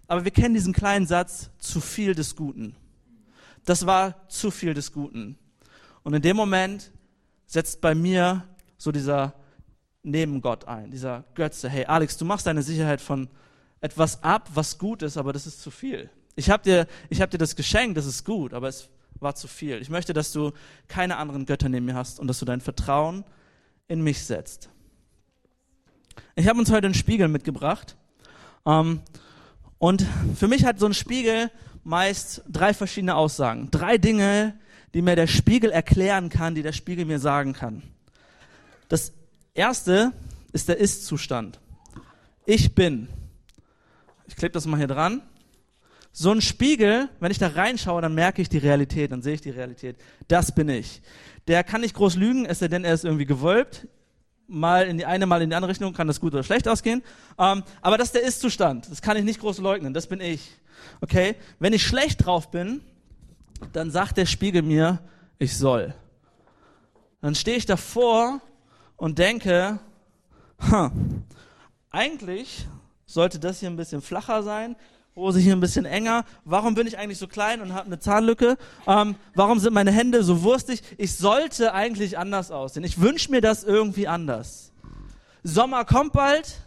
Aber 0.07 0.25
wir 0.25 0.31
kennen 0.31 0.55
diesen 0.55 0.73
kleinen 0.73 1.07
Satz, 1.07 1.49
zu 1.59 1.79
viel 1.79 2.13
des 2.13 2.35
Guten. 2.35 2.75
Das 3.63 3.85
war 3.85 4.27
zu 4.27 4.51
viel 4.51 4.73
des 4.73 4.91
Guten. 4.91 5.37
Und 6.03 6.13
in 6.13 6.21
dem 6.21 6.37
Moment 6.37 6.91
setzt 7.45 7.81
bei 7.81 7.95
mir 7.95 8.43
so 8.77 8.91
dieser 8.91 9.33
neben 10.03 10.41
Gott 10.41 10.65
ein, 10.65 10.91
dieser 10.91 11.25
Götze. 11.35 11.69
Hey 11.69 11.85
Alex, 11.85 12.17
du 12.17 12.25
machst 12.25 12.47
deine 12.47 12.63
Sicherheit 12.63 13.01
von 13.01 13.29
etwas 13.81 14.23
ab, 14.23 14.49
was 14.53 14.77
gut 14.77 15.01
ist, 15.03 15.17
aber 15.17 15.33
das 15.33 15.47
ist 15.47 15.61
zu 15.61 15.71
viel. 15.71 16.09
Ich 16.35 16.49
habe 16.49 16.63
dir, 16.63 16.87
hab 17.19 17.31
dir 17.31 17.37
das 17.37 17.55
geschenkt, 17.55 17.97
das 17.97 18.05
ist 18.05 18.23
gut, 18.25 18.53
aber 18.53 18.67
es 18.67 18.89
war 19.19 19.35
zu 19.35 19.47
viel. 19.47 19.81
Ich 19.81 19.89
möchte, 19.89 20.13
dass 20.13 20.31
du 20.31 20.51
keine 20.87 21.17
anderen 21.17 21.45
Götter 21.45 21.69
neben 21.69 21.85
mir 21.85 21.95
hast 21.95 22.19
und 22.19 22.27
dass 22.27 22.39
du 22.39 22.45
dein 22.45 22.61
Vertrauen 22.61 23.25
in 23.87 24.01
mich 24.01 24.23
setzt. 24.23 24.69
Ich 26.35 26.47
habe 26.47 26.59
uns 26.59 26.71
heute 26.71 26.87
einen 26.87 26.93
Spiegel 26.93 27.27
mitgebracht. 27.27 27.97
Ähm, 28.65 29.01
und 29.77 30.05
für 30.35 30.47
mich 30.47 30.65
hat 30.65 30.79
so 30.79 30.85
ein 30.85 30.93
Spiegel 30.93 31.51
meist 31.83 32.43
drei 32.47 32.73
verschiedene 32.73 33.15
Aussagen. 33.15 33.71
Drei 33.71 33.97
Dinge, 33.97 34.57
die 34.93 35.01
mir 35.01 35.15
der 35.15 35.27
Spiegel 35.27 35.71
erklären 35.71 36.29
kann, 36.29 36.55
die 36.55 36.63
der 36.63 36.73
Spiegel 36.73 37.05
mir 37.05 37.19
sagen 37.19 37.53
kann. 37.53 37.83
Das 38.87 39.13
erste 39.53 40.13
ist 40.51 40.69
der 40.69 40.77
Ist-Zustand. 40.77 41.59
Ich 42.45 42.73
bin. 42.73 43.07
Ich 44.27 44.35
klebe 44.35 44.53
das 44.53 44.65
mal 44.65 44.77
hier 44.77 44.87
dran. 44.87 45.21
So 46.11 46.31
ein 46.31 46.41
Spiegel, 46.41 47.09
wenn 47.19 47.31
ich 47.31 47.37
da 47.37 47.47
reinschaue, 47.47 48.01
dann 48.01 48.15
merke 48.15 48.41
ich 48.41 48.49
die 48.49 48.57
Realität, 48.57 49.11
dann 49.11 49.21
sehe 49.21 49.35
ich 49.35 49.41
die 49.41 49.51
Realität. 49.51 49.97
Das 50.27 50.53
bin 50.53 50.69
ich. 50.69 51.01
Der 51.47 51.63
kann 51.63 51.81
nicht 51.81 51.95
groß 51.95 52.15
lügen, 52.15 52.45
es 52.45 52.59
sei 52.59 52.67
denn, 52.67 52.83
er 52.83 52.93
ist 52.93 53.05
irgendwie 53.05 53.25
gewölbt 53.25 53.87
mal 54.49 54.87
in 54.87 54.97
die 54.97 55.05
eine, 55.05 55.25
mal 55.25 55.41
in 55.41 55.49
die 55.49 55.55
andere 55.55 55.71
Richtung, 55.71 55.93
kann 55.93 56.07
das 56.07 56.19
gut 56.19 56.33
oder 56.33 56.43
schlecht 56.43 56.67
ausgehen. 56.67 57.03
Ähm, 57.37 57.63
aber 57.81 57.97
das 57.97 58.07
ist 58.07 58.15
der 58.15 58.23
Ist-Zustand. 58.23 58.91
Das 58.91 59.01
kann 59.01 59.15
ich 59.15 59.23
nicht 59.23 59.39
groß 59.39 59.59
leugnen. 59.59 59.93
Das 59.93 60.07
bin 60.07 60.19
ich. 60.19 60.51
Okay? 61.01 61.35
Wenn 61.59 61.73
ich 61.73 61.85
schlecht 61.85 62.25
drauf 62.25 62.51
bin, 62.51 62.81
dann 63.73 63.91
sagt 63.91 64.17
der 64.17 64.25
Spiegel 64.25 64.61
mir, 64.61 64.99
ich 65.37 65.57
soll. 65.57 65.93
Dann 67.21 67.35
stehe 67.35 67.57
ich 67.57 67.65
davor 67.65 68.41
und 68.97 69.19
denke, 69.19 69.79
eigentlich 71.91 72.67
sollte 73.05 73.39
das 73.39 73.59
hier 73.59 73.69
ein 73.69 73.77
bisschen 73.77 74.01
flacher 74.01 74.43
sein, 74.43 74.75
Hose 75.15 75.39
hier 75.39 75.53
ein 75.53 75.59
bisschen 75.59 75.85
enger. 75.85 76.23
Warum 76.45 76.75
bin 76.75 76.87
ich 76.87 76.97
eigentlich 76.97 77.17
so 77.17 77.27
klein 77.27 77.61
und 77.61 77.73
habe 77.73 77.87
eine 77.87 77.99
Zahnlücke? 77.99 78.57
Ähm, 78.87 79.15
warum 79.35 79.59
sind 79.59 79.73
meine 79.73 79.91
Hände 79.91 80.23
so 80.23 80.43
wurstig? 80.43 80.81
Ich 80.97 81.15
sollte 81.15 81.73
eigentlich 81.73 82.17
anders 82.17 82.51
aussehen. 82.51 82.83
Ich 82.85 83.01
wünsche 83.01 83.31
mir 83.31 83.41
das 83.41 83.63
irgendwie 83.63 84.07
anders. 84.07 84.71
Sommer 85.43 85.83
kommt 85.83 86.13
bald, 86.13 86.61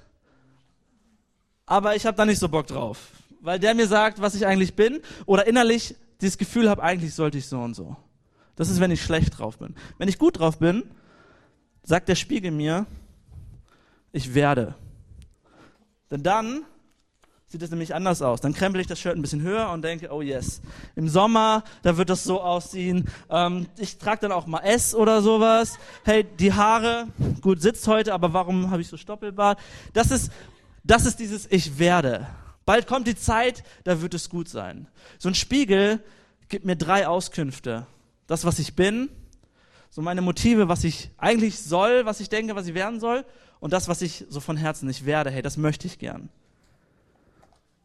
aber 1.67 1.97
ich 1.97 2.05
habe 2.05 2.17
da 2.17 2.27
nicht 2.27 2.39
so 2.39 2.49
Bock 2.49 2.67
drauf, 2.67 2.99
weil 3.41 3.59
der 3.59 3.75
mir 3.75 3.87
sagt, 3.87 4.21
was 4.21 4.35
ich 4.35 4.47
eigentlich 4.47 4.75
bin 4.75 5.01
oder 5.25 5.47
innerlich 5.47 5.95
dieses 6.23 6.39
Gefühl 6.39 6.71
habe, 6.71 6.83
eigentlich 6.83 7.15
sollte 7.15 7.37
ich 7.37 7.47
so 7.47 7.61
und 7.61 7.75
so. 7.75 7.97
Das 8.57 8.69
ist, 8.69 8.81
wenn 8.81 8.91
ich 8.91 9.03
schlecht 9.03 9.39
drauf 9.39 9.59
bin. 9.59 9.75
Wenn 9.99 10.09
ich 10.09 10.19
gut 10.19 10.39
drauf 10.39 10.59
bin, 10.59 10.85
sagt 11.83 12.09
der 12.09 12.15
Spiegel 12.15 12.51
mir, 12.51 12.87
ich 14.13 14.35
werde. 14.35 14.75
Denn 16.11 16.23
dann 16.23 16.65
sieht 17.47 17.63
es 17.63 17.71
nämlich 17.71 17.95
anders 17.95 18.23
aus. 18.23 18.41
Dann 18.41 18.55
krempel 18.55 18.81
ich 18.81 18.87
das 18.87 18.99
Shirt 18.99 19.17
ein 19.17 19.23
bisschen 19.23 19.43
höher 19.43 19.71
und 19.71 19.83
denke, 19.83 20.11
oh 20.11 20.23
yes. 20.23 20.63
Im 20.97 21.09
Sommer, 21.09 21.65
da 21.83 21.97
wird 21.97 22.09
das 22.09 22.25
so 22.25 22.41
aussehen. 22.41 23.09
Ähm, 23.29 23.67
ich 23.77 23.99
trage 23.99 24.21
dann 24.23 24.33
auch 24.33 24.47
mal 24.47 24.61
S 24.61 24.95
oder 24.95 25.23
sowas. 25.23 25.79
Hey, 26.05 26.25
die 26.25 26.53
Haare, 26.53 27.09
gut, 27.41 27.61
sitzt 27.61 27.87
heute, 27.89 28.15
aber 28.15 28.33
warum 28.33 28.71
habe 28.71 28.81
ich 28.81 28.89
so 28.89 28.97
Stoppelbart? 28.97 29.59
Das 29.93 30.11
ist, 30.11 30.31
das 30.85 31.05
ist 31.05 31.19
dieses 31.19 31.51
Ich 31.51 31.79
werde. 31.79 32.27
Bald 32.65 32.87
kommt 32.87 33.07
die 33.07 33.17
Zeit, 33.17 33.65
da 33.85 34.01
wird 34.03 34.15
es 34.15 34.29
gut 34.29 34.49
sein. 34.49 34.89
So 35.19 35.29
ein 35.29 35.35
Spiegel 35.35 36.01
gibt 36.49 36.65
mir 36.65 36.77
drei 36.77 37.09
Auskünfte. 37.09 37.87
Das, 38.27 38.45
was 38.45 38.59
ich 38.59 38.75
bin, 38.75 39.09
so 39.91 40.01
meine 40.01 40.23
Motive, 40.23 40.69
was 40.69 40.85
ich 40.85 41.11
eigentlich 41.19 41.59
soll, 41.59 42.07
was 42.07 42.21
ich 42.21 42.29
denke, 42.29 42.55
was 42.55 42.67
ich 42.67 42.75
werden 42.75 43.01
soll, 43.01 43.25
und 43.61 43.73
das, 43.73 43.89
was 43.89 44.03
ich 44.03 44.25
so 44.29 44.41
von 44.41 44.57
Herzen 44.57 44.87
nicht 44.87 45.07
werde. 45.07 45.31
Hey, 45.31 45.43
das 45.43 45.57
möchte 45.57 45.87
ich 45.87 45.99
gern. 45.99 46.31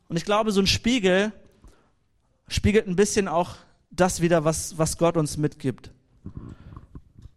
Und 0.08 0.18
ich 0.18 0.26
glaube, 0.26 0.52
so 0.52 0.62
ein 0.62 0.68
Spiegel 0.68 1.32
spiegelt 2.48 2.88
ein 2.88 2.96
bisschen 2.96 3.28
auch 3.28 3.56
das 3.92 4.22
wieder, 4.22 4.44
was, 4.44 4.78
was 4.78 4.98
Gott 4.98 5.18
uns 5.18 5.38
mitgibt. 5.38 5.92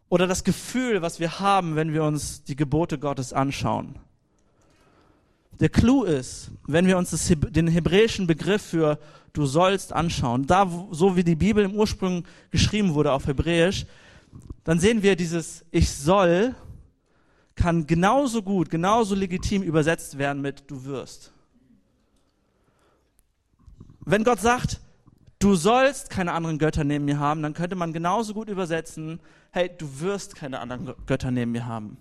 Oder 0.08 0.26
das 0.26 0.44
Gefühl, 0.44 1.02
was 1.02 1.20
wir 1.20 1.40
haben, 1.40 1.76
wenn 1.76 1.92
wir 1.92 2.04
uns 2.04 2.44
die 2.44 2.56
Gebote 2.56 2.98
Gottes 2.98 3.32
anschauen. 3.32 3.98
Der 5.60 5.68
Clou 5.68 6.04
ist, 6.04 6.50
wenn 6.66 6.86
wir 6.86 6.96
uns 6.96 7.10
das, 7.10 7.26
den 7.28 7.68
hebräischen 7.68 8.26
Begriff 8.26 8.62
für 8.62 8.98
du 9.34 9.44
sollst 9.44 9.92
anschauen, 9.92 10.46
da 10.46 10.68
so 10.90 11.16
wie 11.16 11.24
die 11.24 11.36
Bibel 11.36 11.64
im 11.64 11.74
Ursprung 11.74 12.24
geschrieben 12.50 12.94
wurde 12.94 13.12
auf 13.12 13.26
Hebräisch, 13.26 13.86
dann 14.64 14.80
sehen 14.80 15.02
wir 15.02 15.16
dieses 15.16 15.64
ich 15.70 15.90
soll 15.90 16.54
kann 17.54 17.86
genauso 17.86 18.42
gut, 18.42 18.70
genauso 18.70 19.14
legitim 19.14 19.62
übersetzt 19.62 20.16
werden 20.16 20.40
mit 20.40 20.70
du 20.70 20.84
wirst. 20.84 21.32
Wenn 24.00 24.24
Gott 24.24 24.40
sagt, 24.40 24.80
du 25.40 25.54
sollst 25.54 26.08
keine 26.08 26.32
anderen 26.32 26.58
Götter 26.58 26.84
neben 26.84 27.04
mir 27.04 27.18
haben, 27.18 27.42
dann 27.42 27.52
könnte 27.52 27.76
man 27.76 27.92
genauso 27.92 28.32
gut 28.32 28.48
übersetzen, 28.48 29.20
hey, 29.50 29.70
du 29.76 30.00
wirst 30.00 30.34
keine 30.34 30.60
anderen 30.60 30.94
Götter 31.06 31.30
neben 31.30 31.52
mir 31.52 31.66
haben. 31.66 31.98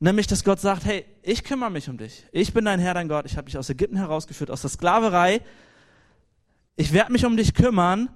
Nämlich, 0.00 0.26
dass 0.28 0.44
Gott 0.44 0.60
sagt, 0.60 0.84
hey, 0.84 1.04
ich 1.22 1.42
kümmere 1.42 1.70
mich 1.70 1.88
um 1.88 1.98
dich. 1.98 2.24
Ich 2.30 2.52
bin 2.52 2.64
dein 2.64 2.78
Herr, 2.78 2.94
dein 2.94 3.08
Gott. 3.08 3.26
Ich 3.26 3.36
habe 3.36 3.46
dich 3.46 3.58
aus 3.58 3.68
Ägypten 3.68 3.96
herausgeführt, 3.96 4.50
aus 4.50 4.60
der 4.60 4.70
Sklaverei. 4.70 5.40
Ich 6.76 6.92
werde 6.92 7.12
mich 7.12 7.24
um 7.24 7.36
dich 7.36 7.54
kümmern 7.54 8.08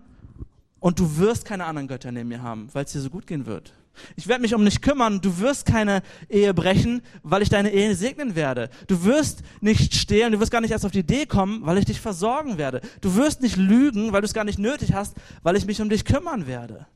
und 0.78 1.00
du 1.00 1.18
wirst 1.18 1.44
keine 1.44 1.64
anderen 1.64 1.88
Götter 1.88 2.12
neben 2.12 2.28
mir 2.28 2.42
haben, 2.42 2.68
weil 2.72 2.84
es 2.84 2.92
dir 2.92 3.00
so 3.00 3.10
gut 3.10 3.26
gehen 3.26 3.46
wird. 3.46 3.72
Ich 4.16 4.28
werde 4.28 4.42
mich 4.42 4.54
um 4.54 4.64
dich 4.64 4.80
kümmern. 4.80 5.20
Du 5.20 5.38
wirst 5.38 5.66
keine 5.66 6.02
Ehe 6.28 6.54
brechen, 6.54 7.02
weil 7.22 7.42
ich 7.42 7.48
deine 7.48 7.72
Ehe 7.72 7.94
segnen 7.94 8.36
werde. 8.36 8.70
Du 8.86 9.04
wirst 9.04 9.42
nicht 9.60 9.94
stehlen. 9.94 10.32
Du 10.32 10.40
wirst 10.40 10.52
gar 10.52 10.60
nicht 10.60 10.70
erst 10.70 10.86
auf 10.86 10.92
die 10.92 11.00
Idee 11.00 11.26
kommen, 11.26 11.66
weil 11.66 11.78
ich 11.78 11.84
dich 11.84 12.00
versorgen 12.00 12.58
werde. 12.58 12.80
Du 13.00 13.16
wirst 13.16 13.42
nicht 13.42 13.56
lügen, 13.56 14.12
weil 14.12 14.22
du 14.22 14.26
es 14.26 14.34
gar 14.34 14.44
nicht 14.44 14.58
nötig 14.58 14.94
hast, 14.94 15.16
weil 15.42 15.56
ich 15.56 15.66
mich 15.66 15.80
um 15.80 15.88
dich 15.88 16.04
kümmern 16.04 16.46
werde. 16.46 16.86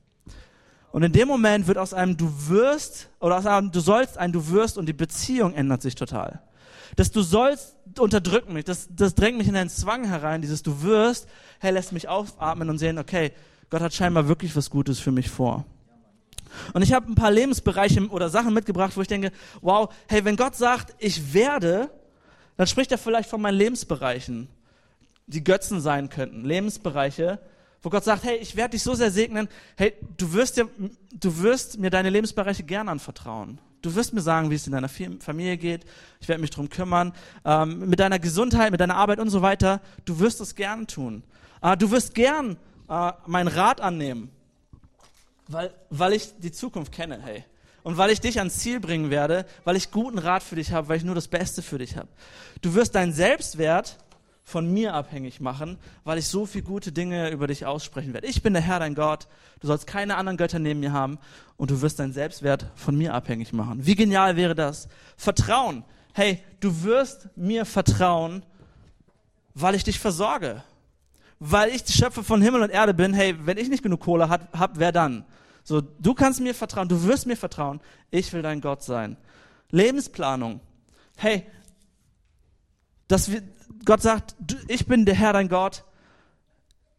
Und 0.96 1.02
in 1.02 1.12
dem 1.12 1.28
Moment 1.28 1.66
wird 1.66 1.76
aus 1.76 1.92
einem 1.92 2.16
du 2.16 2.32
wirst 2.48 3.10
oder 3.20 3.36
aus 3.36 3.44
einem 3.44 3.70
du 3.70 3.80
sollst 3.80 4.16
ein 4.16 4.32
du 4.32 4.48
wirst 4.48 4.78
und 4.78 4.86
die 4.86 4.94
Beziehung 4.94 5.52
ändert 5.52 5.82
sich 5.82 5.94
total. 5.94 6.40
Das 6.96 7.10
du 7.10 7.20
sollst 7.20 7.76
unterdrückt 7.98 8.48
mich, 8.48 8.64
das, 8.64 8.88
das 8.90 9.14
drängt 9.14 9.36
mich 9.36 9.46
in 9.46 9.56
einen 9.56 9.68
Zwang 9.68 10.06
herein, 10.06 10.40
dieses 10.40 10.62
du 10.62 10.80
wirst, 10.80 11.28
hey, 11.60 11.70
lässt 11.70 11.92
mich 11.92 12.08
aufatmen 12.08 12.70
und 12.70 12.78
sehen, 12.78 12.98
okay, 12.98 13.32
Gott 13.68 13.82
hat 13.82 13.92
scheinbar 13.92 14.26
wirklich 14.26 14.56
was 14.56 14.70
Gutes 14.70 14.98
für 14.98 15.12
mich 15.12 15.28
vor. 15.28 15.66
Und 16.72 16.80
ich 16.80 16.94
habe 16.94 17.12
ein 17.12 17.14
paar 17.14 17.30
Lebensbereiche 17.30 18.08
oder 18.08 18.30
Sachen 18.30 18.54
mitgebracht, 18.54 18.96
wo 18.96 19.02
ich 19.02 19.08
denke, 19.08 19.32
wow, 19.60 19.92
hey, 20.08 20.24
wenn 20.24 20.36
Gott 20.36 20.56
sagt, 20.56 20.94
ich 20.98 21.34
werde, 21.34 21.90
dann 22.56 22.66
spricht 22.66 22.90
er 22.90 22.96
vielleicht 22.96 23.28
von 23.28 23.42
meinen 23.42 23.58
Lebensbereichen, 23.58 24.48
die 25.26 25.44
Götzen 25.44 25.82
sein 25.82 26.08
könnten, 26.08 26.46
Lebensbereiche, 26.46 27.38
wo 27.86 27.90
Gott 27.90 28.02
sagt, 28.02 28.24
hey, 28.24 28.36
ich 28.38 28.56
werde 28.56 28.70
dich 28.70 28.82
so 28.82 28.96
sehr 28.96 29.12
segnen, 29.12 29.48
hey, 29.76 29.94
du 30.16 30.32
wirst, 30.32 30.56
dir, 30.56 30.68
du 31.12 31.38
wirst 31.38 31.78
mir 31.78 31.88
deine 31.88 32.10
Lebensbereiche 32.10 32.64
gern 32.64 32.88
anvertrauen. 32.88 33.60
Du 33.80 33.94
wirst 33.94 34.12
mir 34.12 34.22
sagen, 34.22 34.50
wie 34.50 34.56
es 34.56 34.66
in 34.66 34.72
deiner 34.72 34.88
Familie 34.88 35.56
geht. 35.56 35.84
Ich 36.20 36.26
werde 36.26 36.40
mich 36.40 36.50
drum 36.50 36.68
kümmern. 36.68 37.12
Ähm, 37.44 37.88
mit 37.88 38.00
deiner 38.00 38.18
Gesundheit, 38.18 38.72
mit 38.72 38.80
deiner 38.80 38.96
Arbeit 38.96 39.20
und 39.20 39.30
so 39.30 39.40
weiter. 39.40 39.80
Du 40.04 40.18
wirst 40.18 40.40
es 40.40 40.56
gern 40.56 40.88
tun. 40.88 41.22
Äh, 41.62 41.76
du 41.76 41.92
wirst 41.92 42.16
gern 42.16 42.56
äh, 42.88 43.12
meinen 43.28 43.46
Rat 43.46 43.80
annehmen. 43.80 44.32
Weil, 45.46 45.72
weil 45.88 46.12
ich 46.14 46.40
die 46.40 46.50
Zukunft 46.50 46.90
kenne, 46.90 47.20
hey. 47.22 47.44
Und 47.84 47.98
weil 47.98 48.10
ich 48.10 48.20
dich 48.20 48.38
ans 48.40 48.58
Ziel 48.58 48.80
bringen 48.80 49.10
werde, 49.10 49.46
weil 49.62 49.76
ich 49.76 49.92
guten 49.92 50.18
Rat 50.18 50.42
für 50.42 50.56
dich 50.56 50.72
habe, 50.72 50.88
weil 50.88 50.96
ich 50.96 51.04
nur 51.04 51.14
das 51.14 51.28
Beste 51.28 51.62
für 51.62 51.78
dich 51.78 51.96
habe. 51.96 52.08
Du 52.62 52.74
wirst 52.74 52.96
deinen 52.96 53.12
Selbstwert 53.12 53.96
von 54.46 54.72
mir 54.72 54.94
abhängig 54.94 55.40
machen, 55.40 55.76
weil 56.04 56.18
ich 56.18 56.28
so 56.28 56.46
viel 56.46 56.62
gute 56.62 56.92
Dinge 56.92 57.30
über 57.30 57.48
dich 57.48 57.66
aussprechen 57.66 58.14
werde. 58.14 58.28
Ich 58.28 58.42
bin 58.42 58.52
der 58.52 58.62
Herr, 58.62 58.78
dein 58.78 58.94
Gott. 58.94 59.26
Du 59.58 59.66
sollst 59.66 59.88
keine 59.88 60.16
anderen 60.16 60.36
Götter 60.36 60.60
neben 60.60 60.78
mir 60.78 60.92
haben 60.92 61.18
und 61.56 61.72
du 61.72 61.82
wirst 61.82 61.98
deinen 61.98 62.12
Selbstwert 62.12 62.70
von 62.76 62.96
mir 62.96 63.12
abhängig 63.12 63.52
machen. 63.52 63.84
Wie 63.84 63.96
genial 63.96 64.36
wäre 64.36 64.54
das? 64.54 64.88
Vertrauen. 65.16 65.84
Hey, 66.14 66.40
du 66.60 66.84
wirst 66.84 67.28
mir 67.34 67.64
vertrauen, 67.64 68.44
weil 69.54 69.74
ich 69.74 69.82
dich 69.82 69.98
versorge. 69.98 70.62
Weil 71.40 71.70
ich 71.70 71.84
Schöpfer 71.84 72.22
von 72.22 72.40
Himmel 72.40 72.62
und 72.62 72.70
Erde 72.70 72.94
bin. 72.94 73.14
Hey, 73.14 73.34
wenn 73.44 73.58
ich 73.58 73.68
nicht 73.68 73.82
genug 73.82 73.98
Kohle 73.98 74.28
hab, 74.28 74.56
hab 74.56 74.78
wer 74.78 74.92
dann? 74.92 75.24
So, 75.64 75.80
du 75.80 76.14
kannst 76.14 76.40
mir 76.40 76.54
vertrauen, 76.54 76.88
du 76.88 77.02
wirst 77.02 77.26
mir 77.26 77.36
vertrauen. 77.36 77.80
Ich 78.12 78.32
will 78.32 78.42
dein 78.42 78.60
Gott 78.60 78.84
sein. 78.84 79.16
Lebensplanung. 79.72 80.60
Hey, 81.16 81.44
dass 83.08 83.30
wir, 83.32 83.42
Gott 83.86 84.02
sagt, 84.02 84.36
ich 84.68 84.86
bin 84.86 85.06
der 85.06 85.14
Herr, 85.14 85.32
dein 85.32 85.48
Gott. 85.48 85.84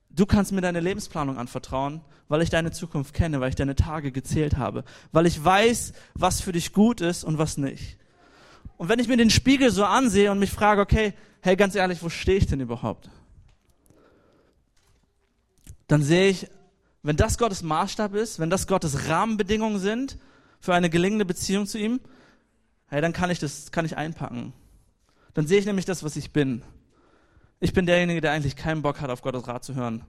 Du 0.09 0.25
kannst 0.25 0.51
mir 0.51 0.61
deine 0.61 0.79
Lebensplanung 0.79 1.37
anvertrauen, 1.37 2.01
weil 2.27 2.41
ich 2.41 2.49
deine 2.49 2.71
Zukunft 2.71 3.13
kenne, 3.13 3.39
weil 3.39 3.49
ich 3.49 3.55
deine 3.55 3.75
Tage 3.75 4.11
gezählt 4.11 4.57
habe, 4.57 4.83
weil 5.11 5.27
ich 5.27 5.43
weiß, 5.43 5.93
was 6.15 6.41
für 6.41 6.51
dich 6.51 6.73
gut 6.73 7.01
ist 7.01 7.23
und 7.23 7.37
was 7.37 7.57
nicht. 7.57 7.97
Und 8.77 8.89
wenn 8.89 8.99
ich 8.99 9.07
mir 9.07 9.17
den 9.17 9.29
Spiegel 9.29 9.69
so 9.69 9.85
ansehe 9.85 10.31
und 10.31 10.39
mich 10.39 10.51
frage, 10.51 10.81
okay, 10.81 11.13
hey, 11.41 11.55
ganz 11.55 11.75
ehrlich, 11.75 12.01
wo 12.01 12.09
stehe 12.09 12.39
ich 12.39 12.47
denn 12.47 12.59
überhaupt? 12.59 13.09
Dann 15.87 16.01
sehe 16.01 16.29
ich, 16.29 16.47
wenn 17.03 17.15
das 17.15 17.37
Gottes 17.37 17.61
Maßstab 17.61 18.15
ist, 18.15 18.39
wenn 18.39 18.49
das 18.49 18.65
Gottes 18.67 19.07
Rahmenbedingungen 19.07 19.79
sind 19.79 20.17
für 20.59 20.73
eine 20.73 20.89
gelingende 20.89 21.25
Beziehung 21.25 21.67
zu 21.67 21.77
ihm, 21.77 21.99
hey, 22.87 23.01
dann 23.01 23.13
kann 23.13 23.29
ich 23.29 23.39
das, 23.39 23.71
kann 23.71 23.85
ich 23.85 23.97
einpacken 23.97 24.53
dann 25.37 25.45
sehe 25.45 25.59
ich 25.59 25.67
nämlich 25.67 25.85
das, 25.85 26.01
was 26.01 26.15
ich 26.15 26.31
bin. 26.31 26.63
Ich 27.59 27.73
bin 27.73 27.85
derjenige, 27.85 28.21
der 28.21 28.31
eigentlich 28.31 28.55
keinen 28.55 28.81
Bock 28.81 29.01
hat, 29.01 29.09
auf 29.09 29.21
Gottes 29.21 29.47
Rat 29.47 29.63
zu 29.63 29.75
hören. 29.75 30.03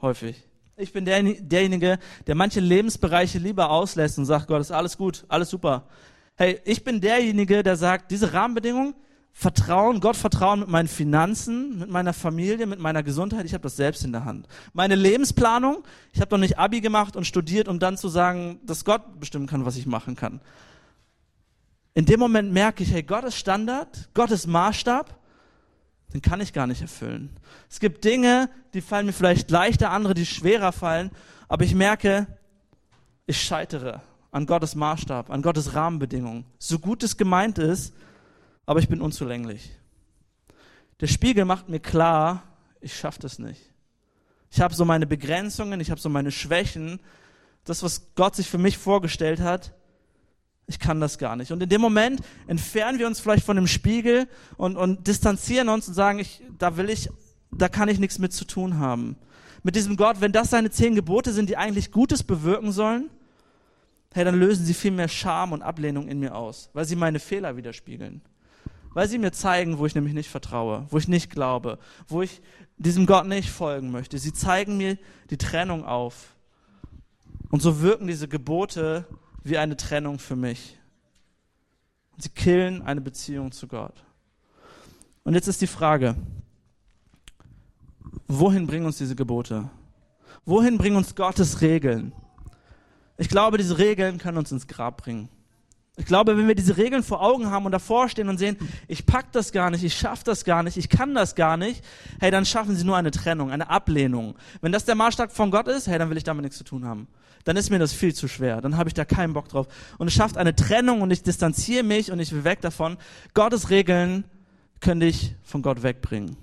Häufig. 0.00 0.44
Ich 0.76 0.92
bin 0.92 1.04
der, 1.04 1.22
derjenige, 1.22 1.98
der 2.26 2.34
manche 2.34 2.60
Lebensbereiche 2.60 3.38
lieber 3.38 3.70
auslässt 3.70 4.18
und 4.18 4.26
sagt, 4.26 4.46
Gott, 4.46 4.60
ist 4.60 4.70
alles 4.70 4.96
gut, 4.96 5.24
alles 5.28 5.50
super. 5.50 5.88
Hey, 6.36 6.60
ich 6.64 6.84
bin 6.84 7.00
derjenige, 7.00 7.64
der 7.64 7.76
sagt, 7.76 8.12
diese 8.12 8.32
Rahmenbedingungen, 8.32 8.94
Vertrauen, 9.32 10.00
Gott 10.00 10.16
vertrauen 10.16 10.60
mit 10.60 10.68
meinen 10.68 10.88
Finanzen, 10.88 11.78
mit 11.78 11.90
meiner 11.90 12.12
Familie, 12.12 12.66
mit 12.66 12.80
meiner 12.80 13.02
Gesundheit, 13.02 13.44
ich 13.44 13.54
habe 13.54 13.62
das 13.62 13.76
selbst 13.76 14.04
in 14.04 14.12
der 14.12 14.24
Hand. 14.24 14.48
Meine 14.72 14.94
Lebensplanung, 14.94 15.84
ich 16.12 16.20
habe 16.20 16.30
doch 16.30 16.38
nicht 16.38 16.58
Abi 16.58 16.80
gemacht 16.80 17.14
und 17.14 17.24
studiert, 17.24 17.68
um 17.68 17.78
dann 17.78 17.96
zu 17.96 18.08
sagen, 18.08 18.60
dass 18.64 18.84
Gott 18.84 19.20
bestimmen 19.20 19.46
kann, 19.46 19.64
was 19.64 19.76
ich 19.76 19.86
machen 19.86 20.16
kann 20.16 20.40
in 21.98 22.04
dem 22.04 22.20
Moment 22.20 22.52
merke 22.52 22.84
ich, 22.84 22.92
hey, 22.92 23.02
Gottes 23.02 23.36
Standard, 23.36 24.08
Gottes 24.14 24.46
Maßstab, 24.46 25.18
den 26.12 26.22
kann 26.22 26.40
ich 26.40 26.52
gar 26.52 26.66
nicht 26.66 26.80
erfüllen. 26.80 27.30
Es 27.68 27.80
gibt 27.80 28.04
Dinge, 28.04 28.48
die 28.74 28.80
fallen 28.80 29.06
mir 29.06 29.12
vielleicht 29.12 29.50
leichter, 29.50 29.90
andere, 29.90 30.14
die 30.14 30.26
schwerer 30.26 30.72
fallen, 30.72 31.10
aber 31.48 31.64
ich 31.64 31.74
merke, 31.74 32.26
ich 33.26 33.42
scheitere 33.42 34.00
an 34.30 34.46
Gottes 34.46 34.74
Maßstab, 34.74 35.30
an 35.30 35.42
Gottes 35.42 35.74
Rahmenbedingungen. 35.74 36.44
So 36.58 36.78
gut 36.78 37.02
es 37.02 37.16
gemeint 37.16 37.58
ist, 37.58 37.94
aber 38.66 38.80
ich 38.80 38.88
bin 38.88 39.00
unzulänglich. 39.00 39.70
Der 41.00 41.06
Spiegel 41.06 41.44
macht 41.44 41.68
mir 41.68 41.80
klar, 41.80 42.42
ich 42.80 42.96
schaffe 42.96 43.20
das 43.20 43.38
nicht. 43.38 43.72
Ich 44.50 44.60
habe 44.60 44.74
so 44.74 44.84
meine 44.84 45.06
Begrenzungen, 45.06 45.80
ich 45.80 45.90
habe 45.90 46.00
so 46.00 46.08
meine 46.08 46.30
Schwächen. 46.30 47.00
Das, 47.64 47.82
was 47.82 48.14
Gott 48.14 48.34
sich 48.34 48.48
für 48.48 48.58
mich 48.58 48.78
vorgestellt 48.78 49.40
hat, 49.40 49.74
ich 50.68 50.78
kann 50.78 51.00
das 51.00 51.18
gar 51.18 51.34
nicht. 51.34 51.50
Und 51.50 51.62
in 51.62 51.68
dem 51.68 51.80
Moment 51.80 52.20
entfernen 52.46 52.98
wir 52.98 53.06
uns 53.06 53.18
vielleicht 53.18 53.44
von 53.44 53.56
dem 53.56 53.66
Spiegel 53.66 54.28
und, 54.58 54.76
und 54.76 55.06
distanzieren 55.06 55.70
uns 55.70 55.88
und 55.88 55.94
sagen, 55.94 56.18
ich, 56.18 56.42
da 56.58 56.76
will 56.76 56.90
ich, 56.90 57.08
da 57.50 57.68
kann 57.68 57.88
ich 57.88 57.98
nichts 57.98 58.18
mit 58.18 58.34
zu 58.34 58.44
tun 58.44 58.78
haben. 58.78 59.16
Mit 59.62 59.76
diesem 59.76 59.96
Gott, 59.96 60.20
wenn 60.20 60.30
das 60.30 60.50
seine 60.50 60.70
zehn 60.70 60.94
Gebote 60.94 61.32
sind, 61.32 61.48
die 61.48 61.56
eigentlich 61.56 61.90
Gutes 61.90 62.22
bewirken 62.22 62.70
sollen, 62.70 63.08
hey, 64.12 64.24
dann 64.24 64.38
lösen 64.38 64.64
sie 64.64 64.74
viel 64.74 64.90
mehr 64.90 65.08
Scham 65.08 65.52
und 65.52 65.62
Ablehnung 65.62 66.06
in 66.06 66.20
mir 66.20 66.34
aus, 66.34 66.68
weil 66.74 66.84
sie 66.84 66.96
meine 66.96 67.18
Fehler 67.18 67.56
widerspiegeln. 67.56 68.20
Weil 68.92 69.08
sie 69.08 69.18
mir 69.18 69.32
zeigen, 69.32 69.78
wo 69.78 69.86
ich 69.86 69.94
nämlich 69.94 70.14
nicht 70.14 70.30
vertraue, 70.30 70.86
wo 70.90 70.98
ich 70.98 71.08
nicht 71.08 71.30
glaube, 71.30 71.78
wo 72.08 72.20
ich 72.20 72.42
diesem 72.76 73.06
Gott 73.06 73.26
nicht 73.26 73.48
folgen 73.48 73.90
möchte. 73.90 74.18
Sie 74.18 74.32
zeigen 74.32 74.76
mir 74.76 74.98
die 75.30 75.38
Trennung 75.38 75.84
auf. 75.84 76.34
Und 77.50 77.62
so 77.62 77.80
wirken 77.80 78.06
diese 78.06 78.28
Gebote 78.28 79.06
wie 79.44 79.58
eine 79.58 79.76
Trennung 79.76 80.18
für 80.18 80.36
mich. 80.36 80.78
Sie 82.16 82.28
killen 82.28 82.82
eine 82.82 83.00
Beziehung 83.00 83.52
zu 83.52 83.68
Gott. 83.68 83.94
Und 85.22 85.34
jetzt 85.34 85.46
ist 85.46 85.60
die 85.60 85.66
Frage, 85.66 86.16
wohin 88.26 88.66
bringen 88.66 88.86
uns 88.86 88.98
diese 88.98 89.14
Gebote? 89.14 89.70
Wohin 90.44 90.78
bringen 90.78 90.96
uns 90.96 91.14
Gottes 91.14 91.60
Regeln? 91.60 92.12
Ich 93.18 93.28
glaube, 93.28 93.58
diese 93.58 93.78
Regeln 93.78 94.18
können 94.18 94.38
uns 94.38 94.50
ins 94.52 94.66
Grab 94.66 95.02
bringen. 95.02 95.28
Ich 95.96 96.06
glaube, 96.06 96.36
wenn 96.36 96.46
wir 96.46 96.54
diese 96.54 96.76
Regeln 96.76 97.02
vor 97.02 97.20
Augen 97.20 97.50
haben 97.50 97.66
und 97.66 97.72
davor 97.72 98.08
stehen 98.08 98.28
und 98.28 98.38
sehen, 98.38 98.56
ich 98.86 99.04
pack 99.04 99.32
das 99.32 99.50
gar 99.50 99.70
nicht, 99.70 99.82
ich 99.82 99.94
schaff 99.94 100.22
das 100.22 100.44
gar 100.44 100.62
nicht, 100.62 100.76
ich 100.76 100.88
kann 100.88 101.12
das 101.12 101.34
gar 101.34 101.56
nicht, 101.56 101.84
hey, 102.20 102.30
dann 102.30 102.46
schaffen 102.46 102.76
sie 102.76 102.84
nur 102.84 102.96
eine 102.96 103.10
Trennung, 103.10 103.50
eine 103.50 103.68
Ablehnung. 103.68 104.36
Wenn 104.60 104.70
das 104.70 104.84
der 104.84 104.94
Maßstab 104.94 105.32
von 105.32 105.50
Gott 105.50 105.66
ist, 105.66 105.88
hey, 105.88 105.98
dann 105.98 106.08
will 106.08 106.16
ich 106.16 106.24
damit 106.24 106.44
nichts 106.44 106.58
zu 106.58 106.64
tun 106.64 106.84
haben 106.84 107.08
dann 107.44 107.56
ist 107.56 107.70
mir 107.70 107.78
das 107.78 107.92
viel 107.92 108.14
zu 108.14 108.28
schwer. 108.28 108.60
Dann 108.60 108.76
habe 108.76 108.88
ich 108.88 108.94
da 108.94 109.04
keinen 109.04 109.32
Bock 109.32 109.48
drauf. 109.48 109.68
Und 109.98 110.08
es 110.08 110.14
schafft 110.14 110.36
eine 110.36 110.54
Trennung 110.54 111.00
und 111.00 111.10
ich 111.10 111.22
distanziere 111.22 111.82
mich 111.82 112.12
und 112.12 112.20
ich 112.20 112.32
will 112.32 112.44
weg 112.44 112.60
davon. 112.60 112.96
Gottes 113.34 113.70
Regeln 113.70 114.24
können 114.80 115.00
dich 115.00 115.34
von 115.42 115.62
Gott 115.62 115.82
wegbringen. 115.82 116.36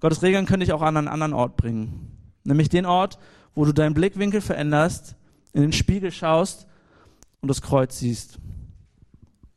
Gottes 0.00 0.22
Regeln 0.22 0.46
können 0.46 0.60
dich 0.60 0.72
auch 0.72 0.82
an 0.82 0.96
einen 0.96 1.08
anderen 1.08 1.32
Ort 1.32 1.56
bringen. 1.56 2.12
Nämlich 2.44 2.68
den 2.68 2.86
Ort, 2.86 3.18
wo 3.54 3.64
du 3.64 3.72
deinen 3.72 3.94
Blickwinkel 3.94 4.40
veränderst, 4.40 5.16
in 5.52 5.62
den 5.62 5.72
Spiegel 5.72 6.12
schaust 6.12 6.66
und 7.40 7.48
das 7.48 7.62
Kreuz 7.62 7.98
siehst. 7.98 8.38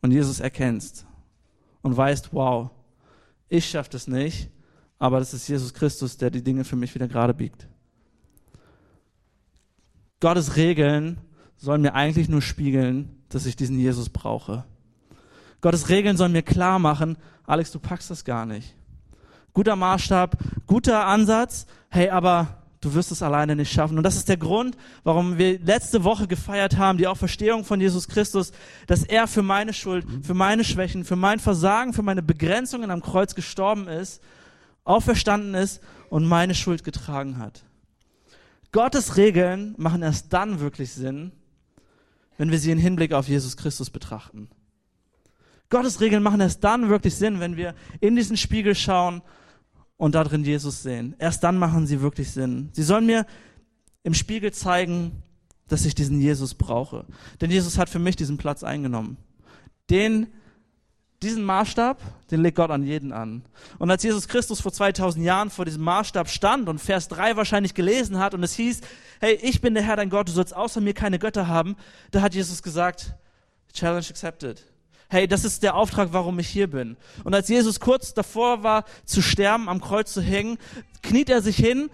Und 0.02 0.12
Jesus 0.12 0.40
erkennst 0.40 1.06
und 1.82 1.96
weißt, 1.96 2.34
wow, 2.34 2.72
ich 3.50 3.70
schaffe 3.70 3.92
das 3.92 4.08
nicht, 4.08 4.50
aber 4.98 5.20
das 5.20 5.34
ist 5.34 5.48
Jesus 5.48 5.74
Christus, 5.74 6.18
der 6.18 6.32
die 6.32 6.44
Dinge 6.44 6.64
für 6.64 6.76
mich 6.76 6.96
wieder 6.96 7.08
gerade 7.08 7.34
biegt. 7.34 7.68
Gottes 10.22 10.56
Regeln 10.56 11.18
sollen 11.58 11.82
mir 11.82 11.94
eigentlich 11.94 12.30
nur 12.30 12.42
spiegeln, 12.42 13.10
dass 13.30 13.46
ich 13.46 13.56
diesen 13.56 13.78
Jesus 13.78 14.10
brauche. 14.10 14.64
Gottes 15.62 15.90
Regeln 15.90 16.16
sollen 16.16 16.32
mir 16.32 16.44
klar 16.44 16.80
machen, 16.80 17.18
Alex, 17.46 17.72
du 17.72 17.80
packst 17.80 18.10
das 18.10 18.24
gar 18.24 18.46
nicht. 18.46 18.76
Guter 19.54 19.76
Maßstab, 19.76 20.38
guter 20.66 21.06
Ansatz, 21.06 21.66
hey, 21.90 22.10
aber 22.10 22.62
du 22.82 22.94
wirst 22.94 23.12
es 23.12 23.22
alleine 23.22 23.56
nicht 23.56 23.72
schaffen. 23.72 23.98
Und 23.98 24.04
das 24.04 24.16
ist 24.16 24.30
der 24.30 24.38
Grund, 24.38 24.78
warum 25.04 25.38
wir 25.38 25.60
letzte 25.60 26.04
Woche 26.04 26.28
gefeiert 26.28 26.78
haben, 26.78 26.98
die 26.98 27.08
Auferstehung 27.08 27.66
von 27.66 27.82
Jesus 27.82 28.08
Christus, 28.08 28.52
dass 28.88 29.04
er 29.04 29.28
für 29.28 29.44
meine 29.44 29.74
Schuld, 29.74 30.06
für 30.24 30.34
meine 30.34 30.64
Schwächen, 30.64 31.04
für 31.04 31.16
mein 31.16 31.40
Versagen, 31.40 31.94
für 31.94 32.04
meine 32.04 32.22
Begrenzungen 32.22 32.92
am 32.92 33.02
Kreuz 33.02 33.36
gestorben 33.36 33.88
ist, 33.88 34.22
auferstanden 34.84 35.56
ist 35.56 35.82
und 36.10 36.26
meine 36.26 36.56
Schuld 36.56 36.84
getragen 36.84 37.38
hat. 37.38 37.64
Gottes 38.72 39.18
Regeln 39.18 39.76
machen 39.78 40.02
erst 40.02 40.32
dann 40.34 40.60
wirklich 40.60 40.94
Sinn, 40.94 41.32
wenn 42.38 42.52
wir 42.52 42.60
sie 42.60 42.72
in 42.72 42.78
Hinblick 42.78 43.14
auf 43.14 43.28
Jesus 43.28 43.58
Christus 43.58 43.90
betrachten. 43.90 44.50
Gottes 45.70 46.02
Regeln 46.02 46.24
machen 46.24 46.42
erst 46.42 46.64
dann 46.64 46.90
wirklich 46.90 47.16
Sinn, 47.16 47.40
wenn 47.40 47.56
wir 47.56 47.76
in 48.00 48.16
diesen 48.16 48.38
Spiegel 48.38 48.76
schauen 48.76 49.22
und 49.98 50.16
darin 50.16 50.44
Jesus 50.44 50.84
sehen. 50.84 51.16
Erst 51.20 51.44
dann 51.44 51.58
machen 51.58 51.88
sie 51.88 52.02
wirklich 52.02 52.32
Sinn. 52.32 52.70
Sie 52.74 52.84
sollen 52.84 53.06
mir 53.06 53.26
im 54.04 54.14
Spiegel 54.14 54.52
zeigen, 54.52 55.24
dass 55.68 55.86
ich 55.86 55.96
diesen 55.96 56.20
Jesus 56.20 56.56
brauche. 56.56 57.06
Denn 57.40 57.52
Jesus 57.52 57.78
hat 57.78 57.90
für 57.90 58.00
mich 58.00 58.16
diesen 58.16 58.38
Platz 58.38 58.64
eingenommen. 58.64 59.18
Den 59.90 60.28
diesen 61.22 61.44
Maßstab, 61.44 62.02
den 62.32 62.42
legt 62.42 62.58
Gott 62.58 62.72
an 62.72 62.84
jeden 62.84 63.12
an. 63.12 63.44
Und 63.78 63.92
als 63.92 64.02
Jesus 64.04 64.28
Christus 64.28 64.60
vor 64.60 64.72
2000 64.72 65.24
Jahren 65.24 65.50
vor 65.50 65.66
diesem 65.66 65.84
Maßstab 65.84 66.30
stand 66.30 66.68
und 66.68 66.80
Vers 66.80 67.08
3 67.10 67.36
wahrscheinlich 67.36 67.74
gelesen 67.74 68.18
hat 68.18 68.34
und 68.34 68.44
es 68.44 68.54
hieß, 68.54 68.82
hey, 69.20 69.38
ich 69.42 69.62
bin 69.62 69.74
der 69.74 69.84
Herr 69.84 69.98
dein 69.98 70.10
Gott, 70.10 70.28
du 70.28 70.32
sollst 70.32 70.56
außer 70.56 70.82
mir 70.82 70.94
keine 70.94 71.20
Götter 71.20 71.48
haben, 71.48 71.76
da 72.10 72.22
hat 72.22 72.34
Jesus 72.34 72.64
gesagt, 72.64 73.14
Challenge 73.74 74.06
accepted. 74.10 74.64
Hey, 75.10 75.28
das 75.28 75.44
ist 75.44 75.62
der 75.62 75.76
Auftrag, 75.76 76.10
warum 76.12 76.40
ich 76.40 76.48
hier 76.48 76.70
bin. 76.70 76.98
Und 77.24 77.36
als 77.36 77.50
Jesus 77.50 77.80
kurz 77.80 78.14
davor 78.14 78.64
war, 78.64 78.86
zu 79.06 79.22
sterben, 79.22 79.70
am 79.70 79.82
Kreuz 79.82 80.14
zu 80.14 80.22
hängen, 80.22 80.58
kniet 81.04 81.30
er 81.30 81.42
sich 81.42 81.58
hin 81.58 81.90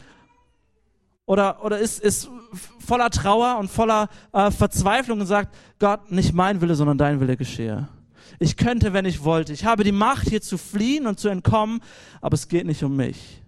oder, 1.25 1.63
oder 1.65 1.79
ist, 1.79 1.99
ist 1.99 2.29
voller 2.85 3.09
Trauer 3.09 3.57
und 3.57 3.69
voller 3.69 4.07
äh, 4.31 4.51
Verzweiflung 4.51 5.19
und 5.19 5.25
sagt, 5.25 5.53
Gott, 5.79 6.11
nicht 6.11 6.33
mein 6.33 6.61
Wille, 6.61 6.75
sondern 6.75 6.97
dein 6.97 7.19
Wille 7.19 7.35
geschehe. 7.35 7.89
Ich 8.39 8.57
könnte, 8.57 8.93
wenn 8.93 9.05
ich 9.05 9.23
wollte. 9.23 9.53
Ich 9.53 9.65
habe 9.65 9.83
die 9.83 9.91
Macht, 9.91 10.29
hier 10.29 10.41
zu 10.41 10.57
fliehen 10.57 11.07
und 11.07 11.19
zu 11.19 11.29
entkommen, 11.29 11.81
aber 12.21 12.35
es 12.35 12.47
geht 12.47 12.65
nicht 12.65 12.83
um 12.83 12.95
mich. 12.95 13.41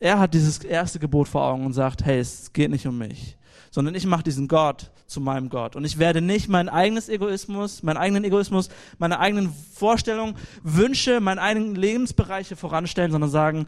Er 0.00 0.18
hat 0.18 0.34
dieses 0.34 0.58
erste 0.58 0.98
Gebot 0.98 1.28
vor 1.28 1.44
Augen 1.44 1.66
und 1.66 1.72
sagt, 1.72 2.04
hey, 2.04 2.18
es 2.20 2.52
geht 2.52 2.70
nicht 2.70 2.86
um 2.86 2.98
mich. 2.98 3.36
sondern 3.70 3.94
ich 3.94 4.06
mache 4.06 4.22
diesen 4.22 4.48
Gott 4.48 4.90
zu 5.06 5.20
meinem 5.20 5.48
Gott. 5.48 5.76
Und 5.76 5.84
ich 5.84 5.98
werde 5.98 6.20
nicht 6.20 6.48
mein 6.48 6.68
eigenes 6.68 7.08
Egoismus, 7.08 7.82
meinen 7.82 7.96
eigenen 7.96 8.24
Egoismus, 8.24 8.68
meine 8.98 9.18
eigenen 9.18 9.52
Vorstellungen, 9.74 10.36
Wünsche, 10.62 11.20
meine 11.20 11.40
eigenen 11.40 11.74
Lebensbereiche 11.74 12.56
voranstellen, 12.56 13.12
sondern 13.12 13.30
sagen, 13.30 13.66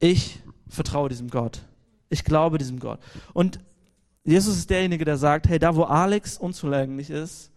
ich 0.00 0.40
vertraue 0.68 1.08
diesem 1.08 1.28
Gott. 1.30 1.60
Ich 2.08 2.24
glaube 2.24 2.58
diesem 2.58 2.78
Gott. 2.78 3.00
Und 3.32 3.60
Jesus 4.24 4.56
ist 4.56 4.70
derjenige, 4.70 5.04
der 5.04 5.16
sagt, 5.16 5.48
hey, 5.48 5.58
da 5.58 5.74
wo 5.74 5.84
Alex 5.84 6.38
unzulänglich 6.38 7.10
ist, 7.10 7.50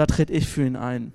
da 0.00 0.06
trete 0.06 0.32
ich 0.32 0.48
für 0.48 0.64
ihn 0.64 0.76
ein. 0.76 1.12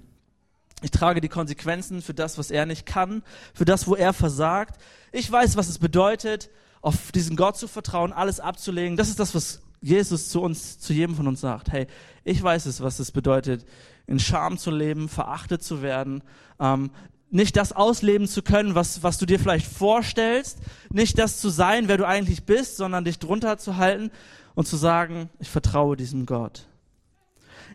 Ich 0.83 0.91
trage 0.91 1.19
die 1.19 1.27
Konsequenzen 1.27 2.03
für 2.03 2.13
das, 2.13 2.37
was 2.37 2.51
er 2.51 2.67
nicht 2.67 2.85
kann, 2.85 3.23
für 3.55 3.65
das, 3.65 3.87
wo 3.87 3.95
er 3.95 4.13
versagt. 4.13 4.79
Ich 5.11 5.31
weiß, 5.31 5.57
was 5.57 5.69
es 5.69 5.79
bedeutet, 5.79 6.51
auf 6.81 7.11
diesen 7.11 7.35
Gott 7.35 7.57
zu 7.57 7.67
vertrauen, 7.67 8.13
alles 8.13 8.39
abzulegen. 8.39 8.95
Das 8.95 9.09
ist 9.09 9.19
das, 9.19 9.33
was 9.33 9.63
Jesus 9.81 10.29
zu 10.29 10.39
uns, 10.39 10.77
zu 10.77 10.93
jedem 10.93 11.15
von 11.15 11.27
uns 11.27 11.41
sagt. 11.41 11.71
Hey, 11.71 11.87
ich 12.23 12.43
weiß 12.43 12.67
es, 12.67 12.79
was 12.79 12.99
es 12.99 13.11
bedeutet, 13.11 13.65
in 14.05 14.19
Scham 14.19 14.59
zu 14.59 14.69
leben, 14.69 15.09
verachtet 15.09 15.63
zu 15.63 15.81
werden, 15.81 16.21
ähm, 16.59 16.91
nicht 17.31 17.57
das 17.57 17.71
ausleben 17.71 18.27
zu 18.27 18.43
können, 18.43 18.75
was, 18.75 19.01
was 19.01 19.17
du 19.17 19.25
dir 19.25 19.39
vielleicht 19.39 19.65
vorstellst, 19.65 20.59
nicht 20.91 21.17
das 21.17 21.41
zu 21.41 21.49
sein, 21.49 21.87
wer 21.87 21.97
du 21.97 22.05
eigentlich 22.05 22.43
bist, 22.43 22.77
sondern 22.77 23.03
dich 23.03 23.17
drunter 23.17 23.57
zu 23.57 23.77
halten 23.77 24.11
und 24.53 24.67
zu 24.67 24.77
sagen, 24.77 25.31
ich 25.39 25.49
vertraue 25.49 25.97
diesem 25.97 26.27
Gott. 26.27 26.67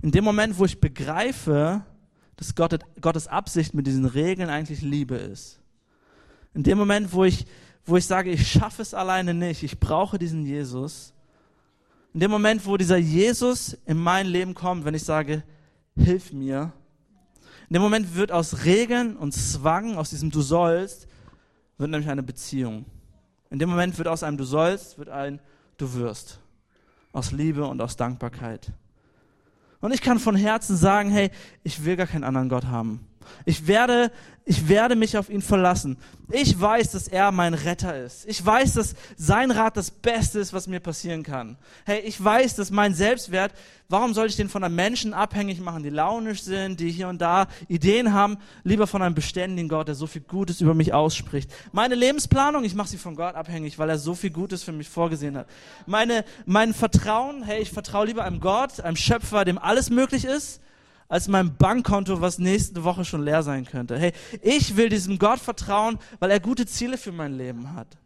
In 0.03 0.11
dem 0.11 0.25
Moment, 0.25 0.59
wo 0.59 0.64
ich 0.64 0.81
begreife, 0.81 1.83
dass 2.37 2.55
Gott, 2.55 2.79
Gottes 3.01 3.27
Absicht 3.27 3.75
mit 3.75 3.87
diesen 3.87 4.07
Regeln 4.07 4.49
eigentlich 4.49 4.81
Liebe 4.81 5.16
ist. 5.16 5.61
In 6.55 6.62
dem 6.62 6.79
Moment, 6.79 7.12
wo 7.12 7.25
ich, 7.25 7.47
wo 7.85 7.97
ich 7.97 8.07
sage, 8.07 8.31
ich 8.31 8.51
schaffe 8.51 8.83
es 8.83 8.95
alleine 8.95 9.35
nicht, 9.35 9.62
ich 9.62 9.79
brauche 9.79 10.19
diesen 10.19 10.47
Jesus. 10.47 11.12
In 12.14 12.21
dem 12.21 12.31
Moment, 12.31 12.64
wo 12.66 12.77
dieser 12.77 12.97
Jesus 12.97 13.77
in 13.85 13.99
mein 13.99 14.27
Leben 14.27 14.55
kommt, 14.55 14.85
wenn 14.85 14.95
ich 14.95 15.05
sage, 15.05 15.43
hilf 15.97 16.33
mir, 16.33 16.73
in 17.69 17.75
dem 17.75 17.83
Moment 17.83 18.16
wird 18.16 18.33
aus 18.33 18.64
Regeln 18.64 19.16
und 19.16 19.33
Zwang, 19.33 19.97
aus 19.97 20.11
diesem 20.11 20.31
Du 20.31 20.40
sollst, 20.40 21.07
wird 21.79 21.90
nämlich 21.90 22.11
eine 22.11 22.23
Beziehung. 22.25 22.85
In 23.49 23.61
dem 23.61 23.69
Moment 23.69 23.97
wird 23.97 24.09
aus 24.09 24.25
einem 24.25 24.37
Du 24.37 24.45
sollst, 24.45 24.99
wird 24.99 25.09
ein 25.09 25.40
Du 25.77 25.93
wirst. 25.95 26.40
Aus 27.12 27.31
Liebe 27.31 27.64
und 27.66 27.81
aus 27.81 27.97
Dankbarkeit. 27.97 28.73
Und 29.81 29.93
ich 29.93 30.03
kann 30.03 30.19
von 30.19 30.37
Herzen 30.37 30.77
sagen, 30.77 31.11
hey, 31.11 31.31
ich 31.62 31.85
will 31.85 31.97
gar 31.97 32.07
keinen 32.07 32.25
anderen 32.25 32.49
Gott 32.49 32.66
haben. 32.66 33.10
Ich 33.44 33.66
werde, 33.66 34.11
ich 34.44 34.68
werde 34.68 34.96
mich 34.96 35.16
auf 35.16 35.30
ihn 35.30 35.42
verlassen. 35.42 35.96
Ich 36.30 36.59
weiß, 36.59 36.92
dass 36.92 37.09
er 37.09 37.33
mein 37.33 37.54
Retter 37.54 38.02
ist. 38.02 38.26
Ich 38.26 38.44
weiß, 38.44 38.74
dass 38.74 38.94
sein 39.16 39.50
Rat 39.50 39.76
das 39.76 39.90
Beste 39.90 40.38
ist, 40.38 40.52
was 40.52 40.66
mir 40.66 40.80
passieren 40.80 41.22
kann. 41.22 41.56
Hey, 41.85 42.00
ich 42.00 42.22
weiß, 42.22 42.56
dass 42.56 42.70
mein 42.70 42.94
Selbstwert, 42.94 43.52
warum 43.88 44.14
soll 44.14 44.26
ich 44.26 44.37
den 44.37 44.48
von 44.48 44.62
einem 44.62 44.76
Menschen 44.76 45.12
abhängig 45.12 45.61
machen, 45.61 45.83
die 45.83 45.90
launisch 45.90 46.42
sind, 46.42 46.80
die 46.80 46.90
hier 46.90 47.09
und 47.09 47.20
da 47.20 47.48
Ideen 47.68 48.12
haben, 48.12 48.38
lieber 48.64 48.87
von 48.87 49.02
einem 49.02 49.14
beständigen 49.14 49.68
Gott, 49.68 49.88
der 49.88 49.94
so 49.94 50.06
viel 50.06 50.22
Gutes 50.22 50.61
über 50.61 50.74
mich 50.74 50.92
ausspricht. 50.92 51.50
Meine 51.72 51.94
Lebensplanung, 51.94 52.64
ich 52.64 52.74
mache 52.74 52.88
sie 52.88 52.98
von 52.98 53.16
Gott 53.16 53.35
abhängig, 53.35 53.78
weil 53.78 53.90
er 53.90 53.98
so 53.98 54.14
viel 54.14 54.30
Gutes 54.30 54.62
für 54.62 54.72
mich 54.72 54.88
vorgesehen 54.88 55.37
hat. 55.37 55.48
Meine, 55.87 56.24
mein 56.46 56.74
Vertrauen, 56.74 57.42
hey, 57.42 57.61
ich 57.61 57.70
vertraue 57.70 58.06
lieber 58.06 58.24
einem 58.24 58.40
Gott, 58.40 58.80
einem 58.80 58.96
Schöpfer, 58.96 59.44
dem 59.44 59.59
alles 59.59 59.90
möglich 59.90 60.24
ist, 60.24 60.61
als 61.11 61.27
mein 61.27 61.57
Bankkonto, 61.57 62.20
was 62.20 62.38
nächste 62.38 62.85
Woche 62.85 63.05
schon 63.05 63.25
leer 63.25 63.42
sein 63.42 63.66
könnte. 63.66 63.99
Hey, 63.99 64.12
ich 64.42 64.77
will 64.77 64.88
diesem 64.88 65.18
Gott 65.18 65.40
vertrauen, 65.40 65.99
weil 66.20 66.31
er 66.31 66.38
gute 66.38 66.66
Ziele 66.66 66.96
für 66.96 67.11
mein 67.11 67.37
Leben 67.37 67.75
hat. 67.75 67.99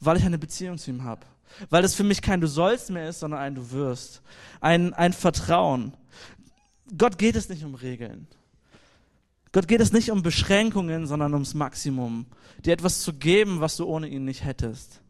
Weil 0.00 0.16
ich 0.16 0.24
eine 0.24 0.38
Beziehung 0.38 0.78
zu 0.78 0.90
ihm 0.90 1.04
habe. 1.04 1.20
Weil 1.68 1.82
das 1.82 1.94
für 1.94 2.02
mich 2.02 2.22
kein 2.22 2.40
Du 2.40 2.48
sollst 2.48 2.88
mehr 2.88 3.10
ist, 3.10 3.20
sondern 3.20 3.40
ein 3.40 3.54
Du 3.54 3.70
wirst. 3.70 4.22
Ein, 4.62 4.94
ein 4.94 5.12
Vertrauen. 5.12 5.92
Gott 6.96 7.18
geht 7.18 7.36
es 7.36 7.50
nicht 7.50 7.64
um 7.64 7.74
Regeln. 7.74 8.28
Gott 9.52 9.68
geht 9.68 9.82
es 9.82 9.92
nicht 9.92 10.10
um 10.10 10.22
Beschränkungen, 10.22 11.06
sondern 11.06 11.34
ums 11.34 11.52
Maximum. 11.52 12.24
Dir 12.64 12.72
etwas 12.72 13.02
zu 13.02 13.12
geben, 13.12 13.60
was 13.60 13.76
du 13.76 13.84
ohne 13.84 14.08
ihn 14.08 14.24
nicht 14.24 14.42
hättest. 14.42 15.02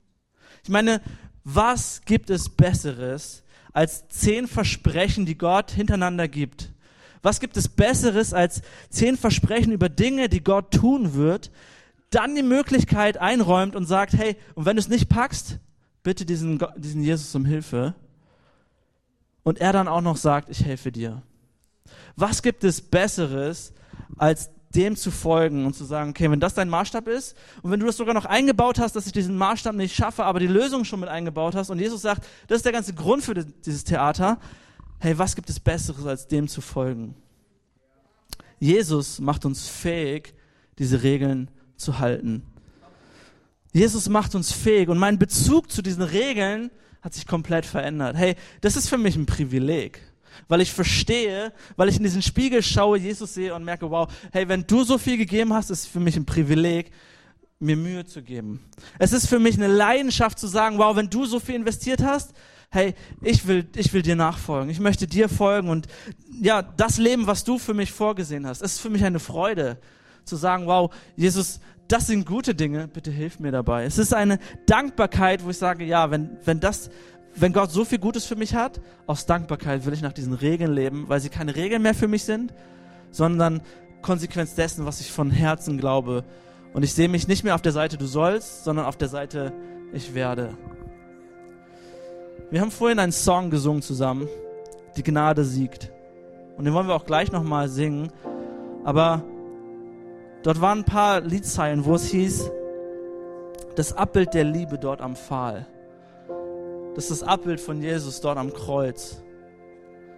Ich 0.64 0.70
meine, 0.70 1.00
was 1.44 2.00
gibt 2.04 2.30
es 2.30 2.48
Besseres, 2.48 3.43
als 3.74 4.08
zehn 4.08 4.48
Versprechen, 4.48 5.26
die 5.26 5.37
Gott 5.37 5.72
hintereinander 5.72 6.28
gibt. 6.28 6.72
Was 7.20 7.40
gibt 7.40 7.56
es 7.56 7.68
Besseres 7.68 8.32
als 8.32 8.62
zehn 8.88 9.16
Versprechen 9.16 9.72
über 9.72 9.90
Dinge, 9.90 10.28
die 10.28 10.42
Gott 10.42 10.70
tun 10.70 11.14
wird, 11.14 11.50
dann 12.10 12.34
die 12.34 12.42
Möglichkeit 12.42 13.18
einräumt 13.18 13.74
und 13.74 13.87
sagt, 13.87 14.14
hey, 14.14 14.37
und 14.54 14.64
wenn 14.64 14.76
du 14.76 14.80
es 14.80 14.88
nicht 14.88 15.08
packst, 15.08 15.58
bitte 16.02 16.24
diesen, 16.24 16.62
diesen 16.76 17.02
Jesus 17.02 17.34
um 17.34 17.44
Hilfe. 17.44 17.94
Und 19.42 19.58
er 19.60 19.72
dann 19.72 19.88
auch 19.88 20.00
noch 20.00 20.16
sagt, 20.16 20.48
ich 20.48 20.64
helfe 20.64 20.92
dir. 20.92 21.22
Was 22.14 22.42
gibt 22.42 22.62
es 22.62 22.80
Besseres 22.80 23.72
als 24.16 24.50
dem 24.74 24.96
zu 24.96 25.10
folgen 25.10 25.66
und 25.66 25.74
zu 25.74 25.84
sagen, 25.84 26.10
okay, 26.10 26.30
wenn 26.30 26.40
das 26.40 26.54
dein 26.54 26.68
Maßstab 26.68 27.08
ist 27.08 27.37
und 27.62 27.70
wenn 27.70 27.80
du 27.80 27.87
das 27.87 27.96
sogar 27.96 28.14
noch 28.14 28.24
eingebaut 28.24 28.78
hast, 28.78 28.96
dass 28.96 29.06
ich 29.06 29.12
diesen 29.12 29.37
Maßstab 29.37 29.74
nicht 29.74 29.94
schaffe, 29.94 30.24
aber 30.24 30.40
die 30.40 30.46
Lösung 30.46 30.84
schon 30.84 31.00
mit 31.00 31.08
eingebaut 31.08 31.54
hast 31.54 31.70
und 31.70 31.78
Jesus 31.78 32.02
sagt, 32.02 32.26
das 32.48 32.56
ist 32.56 32.64
der 32.64 32.72
ganze 32.72 32.94
Grund 32.94 33.22
für 33.22 33.34
dieses 33.34 33.84
Theater, 33.84 34.38
hey, 34.98 35.18
was 35.18 35.37
gibt 35.37 35.50
es 35.50 35.60
Besseres, 35.60 36.06
als 36.06 36.26
dem 36.26 36.48
zu 36.48 36.60
folgen? 36.60 37.14
Jesus 38.58 39.20
macht 39.20 39.44
uns 39.44 39.68
fähig, 39.68 40.34
diese 40.78 41.02
Regeln 41.02 41.50
zu 41.76 41.98
halten. 41.98 42.42
Jesus 43.72 44.08
macht 44.08 44.34
uns 44.34 44.52
fähig 44.52 44.88
und 44.88 44.98
mein 44.98 45.18
Bezug 45.18 45.70
zu 45.70 45.82
diesen 45.82 46.02
Regeln 46.02 46.70
hat 47.02 47.12
sich 47.12 47.26
komplett 47.26 47.66
verändert. 47.66 48.16
Hey, 48.16 48.37
das 48.60 48.76
ist 48.76 48.88
für 48.88 48.98
mich 48.98 49.16
ein 49.16 49.26
Privileg 49.26 50.00
weil 50.48 50.60
ich 50.60 50.72
verstehe, 50.72 51.52
weil 51.76 51.88
ich 51.88 51.96
in 51.96 52.02
diesen 52.02 52.22
Spiegel 52.22 52.62
schaue, 52.62 52.98
Jesus 52.98 53.34
sehe 53.34 53.54
und 53.54 53.64
merke, 53.64 53.90
wow, 53.90 54.08
hey, 54.32 54.48
wenn 54.48 54.66
du 54.66 54.84
so 54.84 54.98
viel 54.98 55.16
gegeben 55.16 55.52
hast, 55.52 55.70
ist 55.70 55.80
es 55.80 55.86
für 55.86 56.00
mich 56.00 56.16
ein 56.16 56.26
Privileg, 56.26 56.90
mir 57.58 57.76
Mühe 57.76 58.04
zu 58.04 58.22
geben. 58.22 58.60
Es 58.98 59.12
ist 59.12 59.26
für 59.26 59.38
mich 59.38 59.56
eine 59.56 59.68
Leidenschaft 59.68 60.38
zu 60.38 60.46
sagen, 60.46 60.78
wow, 60.78 60.96
wenn 60.96 61.10
du 61.10 61.24
so 61.24 61.40
viel 61.40 61.54
investiert 61.54 62.02
hast, 62.02 62.32
hey, 62.70 62.94
ich 63.22 63.46
will, 63.46 63.66
ich 63.76 63.92
will 63.92 64.02
dir 64.02 64.16
nachfolgen. 64.16 64.68
Ich 64.68 64.80
möchte 64.80 65.06
dir 65.06 65.28
folgen 65.28 65.68
und 65.68 65.86
ja, 66.40 66.62
das 66.62 66.98
Leben, 66.98 67.26
was 67.26 67.44
du 67.44 67.58
für 67.58 67.74
mich 67.74 67.92
vorgesehen 67.92 68.46
hast, 68.46 68.62
ist 68.62 68.80
für 68.80 68.90
mich 68.90 69.04
eine 69.04 69.20
Freude 69.20 69.78
zu 70.24 70.36
sagen, 70.36 70.66
wow, 70.66 70.92
Jesus, 71.16 71.60
das 71.88 72.06
sind 72.06 72.26
gute 72.26 72.54
Dinge, 72.54 72.88
bitte 72.88 73.10
hilf 73.10 73.38
mir 73.38 73.52
dabei. 73.52 73.84
Es 73.84 73.98
ist 73.98 74.14
eine 74.14 74.38
Dankbarkeit, 74.66 75.44
wo 75.44 75.50
ich 75.50 75.58
sage, 75.58 75.84
ja, 75.84 76.10
wenn, 76.10 76.36
wenn 76.44 76.60
das, 76.60 76.90
wenn 77.36 77.52
Gott 77.52 77.70
so 77.70 77.84
viel 77.84 77.98
Gutes 77.98 78.24
für 78.24 78.36
mich 78.36 78.54
hat, 78.54 78.80
aus 79.06 79.26
Dankbarkeit 79.26 79.84
will 79.84 79.92
ich 79.92 80.02
nach 80.02 80.12
diesen 80.12 80.34
Regeln 80.34 80.72
leben, 80.72 81.08
weil 81.08 81.20
sie 81.20 81.30
keine 81.30 81.56
Regeln 81.56 81.82
mehr 81.82 81.94
für 81.94 82.08
mich 82.08 82.24
sind, 82.24 82.54
sondern 83.10 83.60
Konsequenz 84.02 84.54
dessen, 84.54 84.86
was 84.86 85.00
ich 85.00 85.10
von 85.10 85.30
Herzen 85.30 85.78
glaube. 85.78 86.24
Und 86.72 86.82
ich 86.82 86.92
sehe 86.92 87.08
mich 87.08 87.26
nicht 87.26 87.44
mehr 87.44 87.54
auf 87.54 87.62
der 87.62 87.72
Seite 87.72 87.96
du 87.96 88.06
sollst, 88.06 88.64
sondern 88.64 88.86
auf 88.86 88.96
der 88.96 89.08
Seite 89.08 89.52
ich 89.92 90.14
werde. 90.14 90.56
Wir 92.50 92.60
haben 92.60 92.70
vorhin 92.70 92.98
einen 92.98 93.12
Song 93.12 93.50
gesungen 93.50 93.82
zusammen, 93.82 94.28
Die 94.96 95.02
Gnade 95.02 95.44
siegt. 95.44 95.90
Und 96.56 96.64
den 96.64 96.74
wollen 96.74 96.86
wir 96.86 96.94
auch 96.94 97.06
gleich 97.06 97.32
nochmal 97.32 97.68
singen. 97.68 98.12
Aber 98.84 99.24
dort 100.44 100.60
waren 100.60 100.80
ein 100.80 100.84
paar 100.84 101.20
Liedzeilen, 101.20 101.84
wo 101.84 101.94
es 101.94 102.06
hieß, 102.06 102.50
das 103.74 103.92
Abbild 103.92 104.34
der 104.34 104.44
Liebe 104.44 104.78
dort 104.78 105.00
am 105.00 105.16
Pfahl. 105.16 105.66
Das 106.94 107.11
ist 107.11 107.22
das 107.22 107.28
Abbild 107.28 107.61
von 107.61 107.83
Jesus 107.83 108.20
dort 108.20 108.38
am 108.38 108.52
Kreuz. 108.52 109.22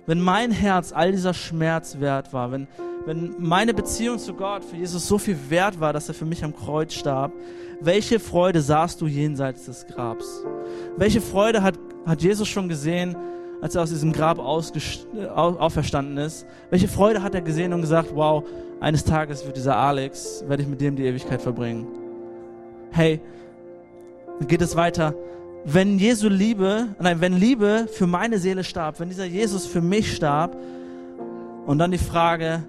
Wenn 0.06 0.20
mein 0.20 0.50
Herz 0.50 0.92
all 0.92 1.10
dieser 1.10 1.34
Schmerz 1.34 1.98
wert 1.98 2.32
war, 2.32 2.52
wenn, 2.52 2.68
wenn 3.06 3.34
meine 3.38 3.74
Beziehung 3.74 4.18
zu 4.18 4.34
Gott 4.34 4.64
für 4.64 4.76
Jesus 4.76 5.08
so 5.08 5.18
viel 5.18 5.38
wert 5.48 5.80
war, 5.80 5.92
dass 5.92 6.08
er 6.08 6.14
für 6.14 6.26
mich 6.26 6.44
am 6.44 6.54
Kreuz 6.54 6.92
starb, 6.92 7.32
welche 7.80 8.20
Freude 8.20 8.60
sahst 8.60 9.00
du 9.00 9.06
jenseits 9.06 9.66
des 9.66 9.86
Grabs? 9.86 10.44
Welche 10.96 11.20
Freude 11.20 11.62
hat, 11.62 11.78
hat 12.04 12.22
Jesus 12.22 12.46
schon 12.46 12.68
gesehen, 12.68 13.16
als 13.60 13.74
er 13.74 13.82
aus 13.82 13.90
diesem 13.90 14.12
Grab 14.12 14.38
auferstanden 14.38 16.18
ist? 16.18 16.46
Welche 16.70 16.88
Freude 16.88 17.22
hat 17.22 17.34
er 17.34 17.40
gesehen 17.40 17.72
und 17.72 17.80
gesagt, 17.80 18.14
wow, 18.14 18.44
eines 18.80 19.04
Tages 19.04 19.44
wird 19.46 19.56
dieser 19.56 19.76
Alex, 19.76 20.44
werde 20.46 20.62
ich 20.62 20.68
mit 20.68 20.80
dem 20.80 20.94
die 20.94 21.04
Ewigkeit 21.04 21.40
verbringen? 21.40 21.86
Hey, 22.90 23.20
geht 24.46 24.60
es 24.62 24.76
weiter 24.76 25.14
wenn 25.68 25.98
Jesu 25.98 26.28
Liebe, 26.28 26.88
nein, 27.00 27.20
wenn 27.20 27.32
Liebe 27.32 27.88
für 27.92 28.06
meine 28.06 28.38
Seele 28.38 28.62
starb, 28.62 29.00
wenn 29.00 29.08
dieser 29.08 29.24
Jesus 29.24 29.66
für 29.66 29.80
mich 29.80 30.14
starb, 30.14 30.56
und 31.66 31.78
dann 31.78 31.90
die 31.90 31.98
Frage, 31.98 32.62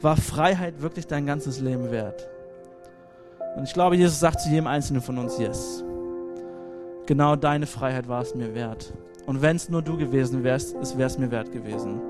war 0.00 0.16
Freiheit 0.16 0.80
wirklich 0.80 1.08
dein 1.08 1.26
ganzes 1.26 1.58
Leben 1.58 1.90
wert? 1.90 2.28
Und 3.56 3.64
ich 3.64 3.72
glaube, 3.72 3.96
Jesus 3.96 4.20
sagt 4.20 4.40
zu 4.40 4.48
jedem 4.48 4.68
Einzelnen 4.68 5.02
von 5.02 5.18
uns, 5.18 5.36
yes. 5.38 5.82
Genau 7.06 7.34
deine 7.34 7.66
Freiheit 7.66 8.08
war 8.08 8.22
es 8.22 8.36
mir 8.36 8.54
wert. 8.54 8.92
Und 9.26 9.42
wenn 9.42 9.56
es 9.56 9.68
nur 9.68 9.82
du 9.82 9.96
gewesen 9.96 10.44
wärst, 10.44 10.76
es 10.80 10.96
wäre 10.96 11.08
es 11.08 11.18
mir 11.18 11.32
wert 11.32 11.50
gewesen. 11.50 12.00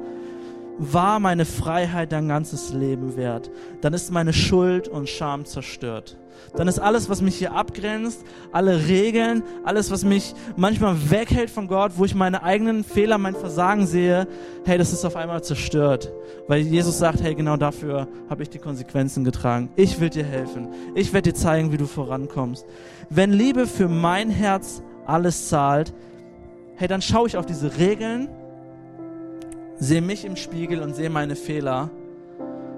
War 0.78 1.20
meine 1.20 1.44
Freiheit 1.44 2.12
dein 2.12 2.28
ganzes 2.28 2.72
Leben 2.72 3.16
wert. 3.16 3.50
Dann 3.80 3.94
ist 3.94 4.10
meine 4.10 4.32
Schuld 4.32 4.88
und 4.88 5.08
Scham 5.08 5.44
zerstört. 5.44 6.16
Dann 6.56 6.68
ist 6.68 6.78
alles, 6.78 7.08
was 7.08 7.20
mich 7.20 7.36
hier 7.36 7.52
abgrenzt, 7.52 8.24
alle 8.52 8.86
Regeln, 8.86 9.42
alles, 9.64 9.90
was 9.90 10.04
mich 10.04 10.34
manchmal 10.56 11.10
weghält 11.10 11.50
von 11.50 11.68
Gott, 11.68 11.92
wo 11.96 12.04
ich 12.04 12.14
meine 12.14 12.42
eigenen 12.42 12.84
Fehler, 12.84 13.18
mein 13.18 13.34
Versagen 13.34 13.86
sehe, 13.86 14.28
hey, 14.64 14.78
das 14.78 14.92
ist 14.92 15.04
auf 15.04 15.16
einmal 15.16 15.42
zerstört. 15.42 16.12
Weil 16.46 16.60
Jesus 16.60 16.98
sagt, 16.98 17.22
hey, 17.22 17.34
genau 17.34 17.56
dafür 17.56 18.08
habe 18.28 18.42
ich 18.42 18.50
die 18.50 18.58
Konsequenzen 18.58 19.24
getragen. 19.24 19.70
Ich 19.76 20.00
will 20.00 20.10
dir 20.10 20.24
helfen. 20.24 20.68
Ich 20.94 21.12
werde 21.12 21.32
dir 21.32 21.38
zeigen, 21.38 21.72
wie 21.72 21.76
du 21.76 21.86
vorankommst. 21.86 22.66
Wenn 23.10 23.32
Liebe 23.32 23.66
für 23.66 23.88
mein 23.88 24.30
Herz 24.30 24.82
alles 25.06 25.48
zahlt, 25.48 25.92
hey, 26.76 26.88
dann 26.88 27.02
schaue 27.02 27.26
ich 27.26 27.36
auf 27.36 27.46
diese 27.46 27.78
Regeln, 27.78 28.28
sehe 29.78 30.00
mich 30.00 30.24
im 30.24 30.36
Spiegel 30.36 30.80
und 30.80 30.94
sehe 30.94 31.10
meine 31.10 31.36
Fehler. 31.36 31.90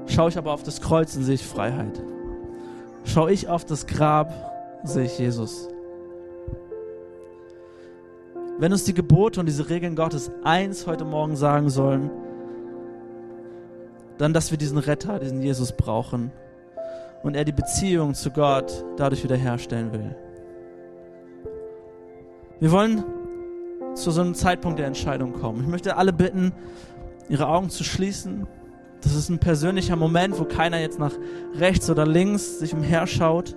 Schaue 0.07 0.29
ich 0.31 0.39
aber 0.39 0.53
auf 0.53 0.63
das 0.63 0.81
Kreuz 0.81 1.17
und 1.17 1.25
sehe 1.25 1.35
ich 1.35 1.47
Freiheit. 1.47 2.03
Schaue 3.05 3.33
ich 3.33 3.49
auf 3.49 3.65
das 3.65 3.87
Grab, 3.87 4.33
sehe 4.85 5.05
ich 5.05 5.19
Jesus. 5.19 5.69
Wenn 8.59 8.73
uns 8.73 8.85
die 8.85 8.95
Gebote 8.95 9.39
und 9.41 9.47
diese 9.47 9.69
Regeln 9.69 9.97
Gottes 9.97 10.31
eins 10.43 10.87
heute 10.87 11.05
Morgen 11.05 11.37
sagen 11.37 11.69
sollen, 11.69 12.11
dann, 14.19 14.33
dass 14.33 14.51
wir 14.51 14.57
diesen 14.59 14.79
Retter, 14.79 15.19
diesen 15.19 15.43
Jesus 15.43 15.73
brauchen 15.73 16.33
und 17.23 17.37
er 17.37 17.45
die 17.45 17.53
Beziehung 17.53 18.15
zu 18.15 18.31
Gott 18.31 18.85
dadurch 18.97 19.23
wiederherstellen 19.23 19.93
will. 19.93 20.17
Wir 22.61 22.73
wollen 22.73 23.05
zu 23.97 24.11
so 24.11 24.21
einem 24.21 24.35
Zeitpunkt 24.35 24.79
der 24.79 24.87
Entscheidung 24.87 25.33
kommen. 25.33 25.63
Ich 25.63 25.69
möchte 25.69 25.97
alle 25.97 26.13
bitten, 26.13 26.53
ihre 27.29 27.49
Augen 27.49 27.71
zu 27.71 27.83
schließen. 27.83 28.47
Das 29.01 29.15
ist 29.15 29.29
ein 29.29 29.39
persönlicher 29.39 29.97
Moment, 29.97 30.39
wo 30.39 30.45
keiner 30.45 30.79
jetzt 30.79 30.99
nach 30.99 31.13
rechts 31.55 31.89
oder 31.91 32.07
links 32.07 32.59
sich 32.59 32.75
umherschaut. 32.75 33.57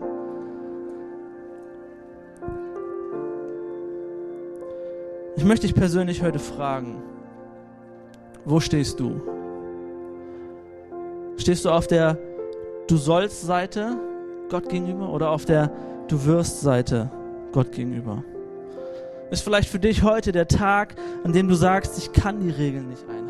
Ich 5.35 5.45
möchte 5.45 5.67
dich 5.67 5.75
persönlich 5.75 6.21
heute 6.21 6.39
fragen, 6.39 7.01
wo 8.45 8.59
stehst 8.59 8.99
du? 8.99 9.21
Stehst 11.37 11.65
du 11.65 11.69
auf 11.69 11.87
der 11.87 12.17
Du 12.87 12.97
sollst 12.97 13.43
Seite 13.43 13.97
Gott 14.49 14.67
gegenüber 14.67 15.09
oder 15.09 15.29
auf 15.29 15.45
der 15.45 15.71
Du 16.07 16.25
wirst 16.25 16.61
Seite 16.61 17.11
Gott 17.51 17.71
gegenüber? 17.71 18.23
Ist 19.31 19.43
vielleicht 19.43 19.69
für 19.69 19.79
dich 19.79 20.03
heute 20.03 20.31
der 20.31 20.47
Tag, 20.47 20.95
an 21.23 21.33
dem 21.33 21.47
du 21.47 21.55
sagst, 21.55 21.97
ich 21.97 22.11
kann 22.13 22.39
die 22.39 22.49
Regeln 22.49 22.89
nicht 22.89 23.03
einhalten. 23.07 23.29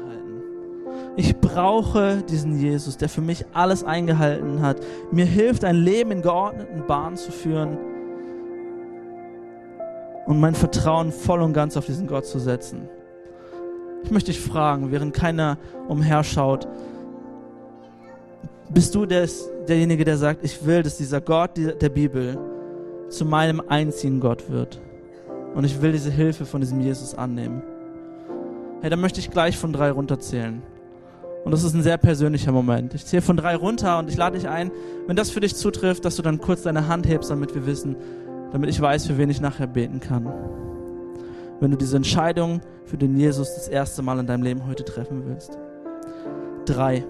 Ich 1.17 1.35
brauche 1.35 2.23
diesen 2.29 2.57
Jesus, 2.57 2.95
der 2.95 3.09
für 3.09 3.21
mich 3.21 3.45
alles 3.53 3.83
eingehalten 3.83 4.61
hat. 4.61 4.77
Mir 5.11 5.25
hilft, 5.25 5.65
ein 5.65 5.75
Leben 5.75 6.11
in 6.11 6.21
geordneten 6.21 6.87
Bahnen 6.87 7.17
zu 7.17 7.31
führen 7.31 7.77
und 10.25 10.39
mein 10.39 10.55
Vertrauen 10.55 11.11
voll 11.11 11.41
und 11.41 11.53
ganz 11.53 11.75
auf 11.75 11.85
diesen 11.85 12.07
Gott 12.07 12.25
zu 12.25 12.39
setzen. 12.39 12.87
Ich 14.03 14.11
möchte 14.11 14.31
dich 14.31 14.39
fragen, 14.39 14.91
während 14.91 15.13
keiner 15.13 15.57
umherschaut, 15.89 16.67
bist 18.69 18.95
du 18.95 19.05
des, 19.05 19.49
derjenige, 19.67 20.05
der 20.05 20.15
sagt, 20.15 20.45
ich 20.45 20.65
will, 20.65 20.83
dass 20.83 20.97
dieser 20.97 21.19
Gott 21.19 21.57
der 21.57 21.89
Bibel 21.89 22.37
zu 23.09 23.25
meinem 23.25 23.61
einzigen 23.67 24.19
Gott 24.19 24.49
wird? 24.49 24.79
Und 25.53 25.63
ich 25.63 25.81
will 25.81 25.91
diese 25.91 26.11
Hilfe 26.11 26.45
von 26.45 26.61
diesem 26.61 26.79
Jesus 26.79 27.15
annehmen. 27.15 27.61
Hey, 28.81 28.89
dann 28.89 29.01
möchte 29.01 29.19
ich 29.19 29.29
gleich 29.29 29.57
von 29.57 29.73
drei 29.73 29.91
runterzählen. 29.91 30.61
Und 31.43 31.51
das 31.51 31.63
ist 31.63 31.73
ein 31.73 31.83
sehr 31.83 31.97
persönlicher 31.97 32.51
Moment. 32.51 32.93
Ich 32.93 33.05
zähle 33.05 33.21
von 33.21 33.37
drei 33.37 33.55
runter 33.55 33.99
und 33.99 34.09
ich 34.09 34.17
lade 34.17 34.37
dich 34.37 34.47
ein, 34.47 34.71
wenn 35.07 35.15
das 35.15 35.31
für 35.31 35.39
dich 35.39 35.55
zutrifft, 35.55 36.05
dass 36.05 36.15
du 36.15 36.21
dann 36.21 36.39
kurz 36.39 36.63
deine 36.63 36.87
Hand 36.87 37.07
hebst, 37.07 37.31
damit 37.31 37.55
wir 37.55 37.65
wissen, 37.65 37.95
damit 38.51 38.69
ich 38.69 38.79
weiß, 38.79 39.07
für 39.07 39.17
wen 39.17 39.29
ich 39.29 39.41
nachher 39.41 39.67
beten 39.67 39.99
kann. 39.99 40.31
Wenn 41.59 41.71
du 41.71 41.77
diese 41.77 41.97
Entscheidung 41.97 42.61
für 42.85 42.97
den 42.97 43.17
Jesus 43.17 43.53
das 43.55 43.67
erste 43.67 44.01
Mal 44.01 44.19
in 44.19 44.27
deinem 44.27 44.43
Leben 44.43 44.65
heute 44.67 44.83
treffen 44.83 45.23
willst. 45.25 45.57
Drei. 46.65 47.03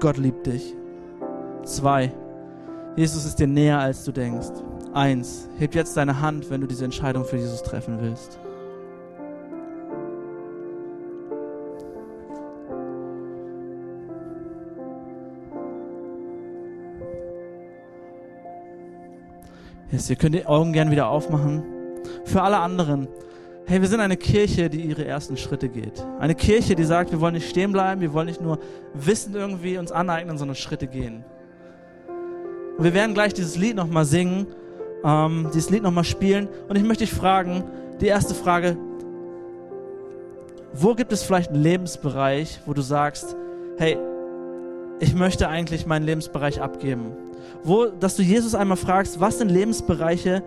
Gott 0.00 0.16
liebt 0.16 0.46
dich. 0.46 0.74
Zwei. 1.64 2.12
Jesus 2.96 3.24
ist 3.24 3.38
dir 3.38 3.46
näher, 3.46 3.78
als 3.78 4.04
du 4.04 4.12
denkst. 4.12 4.50
Eins, 4.94 5.48
heb 5.58 5.74
jetzt 5.74 5.96
deine 5.96 6.20
Hand, 6.20 6.50
wenn 6.50 6.60
du 6.60 6.66
diese 6.66 6.84
Entscheidung 6.84 7.24
für 7.24 7.38
Jesus 7.38 7.62
treffen 7.62 7.98
willst. 8.02 8.38
Yes, 19.90 20.10
ihr 20.10 20.16
könnt 20.16 20.34
die 20.34 20.44
Augen 20.44 20.74
gern 20.74 20.90
wieder 20.90 21.08
aufmachen. 21.08 21.62
Für 22.26 22.42
alle 22.42 22.58
anderen, 22.58 23.08
hey, 23.66 23.80
wir 23.80 23.88
sind 23.88 24.00
eine 24.00 24.18
Kirche, 24.18 24.68
die 24.68 24.82
ihre 24.82 25.06
ersten 25.06 25.38
Schritte 25.38 25.70
geht. 25.70 26.04
Eine 26.18 26.34
Kirche, 26.34 26.74
die 26.74 26.84
sagt, 26.84 27.12
wir 27.12 27.20
wollen 27.20 27.34
nicht 27.34 27.48
stehen 27.48 27.72
bleiben, 27.72 28.02
wir 28.02 28.12
wollen 28.12 28.26
nicht 28.26 28.42
nur 28.42 28.58
Wissen 28.92 29.34
irgendwie 29.34 29.78
uns 29.78 29.90
aneignen, 29.90 30.36
sondern 30.36 30.54
Schritte 30.54 30.86
gehen. 30.86 31.24
Und 32.76 32.84
wir 32.84 32.92
werden 32.92 33.14
gleich 33.14 33.32
dieses 33.32 33.56
Lied 33.56 33.76
nochmal 33.76 34.04
singen 34.04 34.46
ähm, 35.04 35.48
dieses 35.54 35.70
Lied 35.70 35.82
nochmal 35.82 36.04
spielen. 36.04 36.48
Und 36.68 36.76
ich 36.76 36.82
möchte 36.82 37.04
dich 37.04 37.12
fragen, 37.12 37.64
die 38.00 38.06
erste 38.06 38.34
Frage, 38.34 38.76
wo 40.74 40.94
gibt 40.94 41.12
es 41.12 41.22
vielleicht 41.22 41.50
einen 41.50 41.62
Lebensbereich, 41.62 42.60
wo 42.66 42.72
du 42.72 42.82
sagst, 42.82 43.36
hey, 43.76 43.98
ich 45.00 45.14
möchte 45.14 45.48
eigentlich 45.48 45.86
meinen 45.86 46.04
Lebensbereich 46.04 46.60
abgeben? 46.60 47.12
Wo, 47.62 47.86
dass 47.86 48.16
du 48.16 48.22
Jesus 48.22 48.54
einmal 48.54 48.76
fragst, 48.76 49.20
was 49.20 49.38
sind 49.38 49.50
Lebensbereiche, 49.50 50.42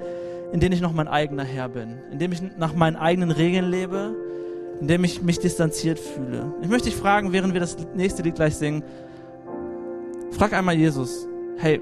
in 0.51 0.59
denen 0.59 0.73
ich 0.73 0.81
noch 0.81 0.93
mein 0.93 1.07
eigener 1.07 1.43
Herr 1.43 1.69
bin, 1.69 1.97
in 2.11 2.19
denen 2.19 2.33
ich 2.33 2.41
nach 2.57 2.73
meinen 2.73 2.95
eigenen 2.95 3.31
Regeln 3.31 3.69
lebe, 3.69 4.15
in 4.79 4.87
dem 4.87 5.03
ich 5.03 5.21
mich 5.21 5.39
distanziert 5.39 5.99
fühle. 5.99 6.53
Ich 6.61 6.69
möchte 6.69 6.89
dich 6.89 6.97
fragen, 6.97 7.31
während 7.31 7.53
wir 7.53 7.61
das 7.61 7.77
nächste 7.95 8.23
Lied 8.23 8.35
gleich 8.35 8.55
singen, 8.55 8.83
frag 10.31 10.53
einmal 10.53 10.75
Jesus, 10.75 11.27
hey, 11.57 11.81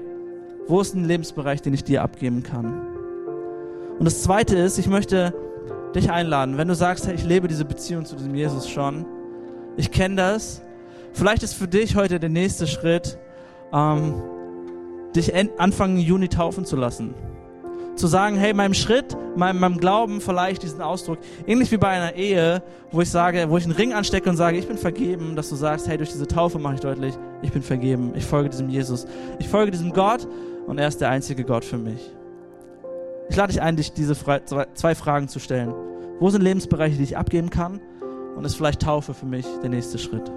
wo 0.66 0.80
ist 0.80 0.94
ein 0.94 1.04
Lebensbereich, 1.04 1.62
den 1.62 1.74
ich 1.74 1.84
dir 1.84 2.02
abgeben 2.02 2.42
kann? 2.42 2.82
Und 3.98 4.04
das 4.04 4.22
Zweite 4.22 4.56
ist, 4.56 4.78
ich 4.78 4.88
möchte 4.88 5.34
dich 5.94 6.10
einladen, 6.10 6.58
wenn 6.58 6.68
du 6.68 6.74
sagst, 6.74 7.06
hey, 7.06 7.14
ich 7.14 7.24
lebe 7.24 7.48
diese 7.48 7.64
Beziehung 7.64 8.04
zu 8.04 8.16
diesem 8.16 8.34
Jesus 8.34 8.68
schon, 8.68 9.06
ich 9.76 9.90
kenne 9.90 10.16
das, 10.16 10.62
vielleicht 11.12 11.42
ist 11.42 11.54
für 11.54 11.68
dich 11.68 11.96
heute 11.96 12.18
der 12.18 12.30
nächste 12.30 12.66
Schritt, 12.66 13.18
ähm, 13.72 14.22
dich 15.14 15.32
Anfang 15.58 15.96
Juni 15.96 16.28
taufen 16.28 16.64
zu 16.64 16.76
lassen 16.76 17.14
zu 17.96 18.06
sagen, 18.06 18.36
hey, 18.36 18.52
meinem 18.52 18.74
Schritt, 18.74 19.16
meinem, 19.36 19.60
meinem 19.60 19.78
Glauben 19.78 20.20
ich 20.50 20.58
diesen 20.58 20.80
Ausdruck. 20.80 21.18
Ähnlich 21.46 21.70
wie 21.70 21.76
bei 21.76 21.88
einer 21.88 22.14
Ehe, 22.14 22.62
wo 22.90 23.00
ich 23.00 23.10
sage, 23.10 23.46
wo 23.48 23.56
ich 23.56 23.64
einen 23.64 23.74
Ring 23.74 23.92
anstecke 23.92 24.28
und 24.28 24.36
sage, 24.36 24.58
ich 24.58 24.66
bin 24.66 24.78
vergeben, 24.78 25.36
dass 25.36 25.48
du 25.48 25.56
sagst, 25.56 25.88
hey, 25.88 25.96
durch 25.96 26.10
diese 26.10 26.26
Taufe 26.26 26.58
mache 26.58 26.74
ich 26.74 26.80
deutlich, 26.80 27.14
ich 27.42 27.52
bin 27.52 27.62
vergeben. 27.62 28.12
Ich 28.16 28.24
folge 28.24 28.48
diesem 28.48 28.68
Jesus. 28.68 29.06
Ich 29.38 29.48
folge 29.48 29.70
diesem 29.70 29.92
Gott 29.92 30.26
und 30.66 30.78
er 30.78 30.88
ist 30.88 31.00
der 31.00 31.10
einzige 31.10 31.44
Gott 31.44 31.64
für 31.64 31.78
mich. 31.78 32.14
Ich 33.28 33.36
lade 33.36 33.52
dich 33.52 33.62
ein, 33.62 33.76
dich 33.76 33.92
diese 33.92 34.14
zwei 34.74 34.94
Fragen 34.94 35.28
zu 35.28 35.38
stellen. 35.38 35.72
Wo 36.20 36.30
sind 36.30 36.42
Lebensbereiche, 36.42 36.96
die 36.96 37.02
ich 37.02 37.16
abgeben 37.16 37.50
kann? 37.50 37.80
Und 38.36 38.44
ist 38.44 38.56
vielleicht 38.56 38.82
Taufe 38.82 39.14
für 39.14 39.26
mich 39.26 39.46
der 39.62 39.70
nächste 39.70 39.98
Schritt? 39.98 40.30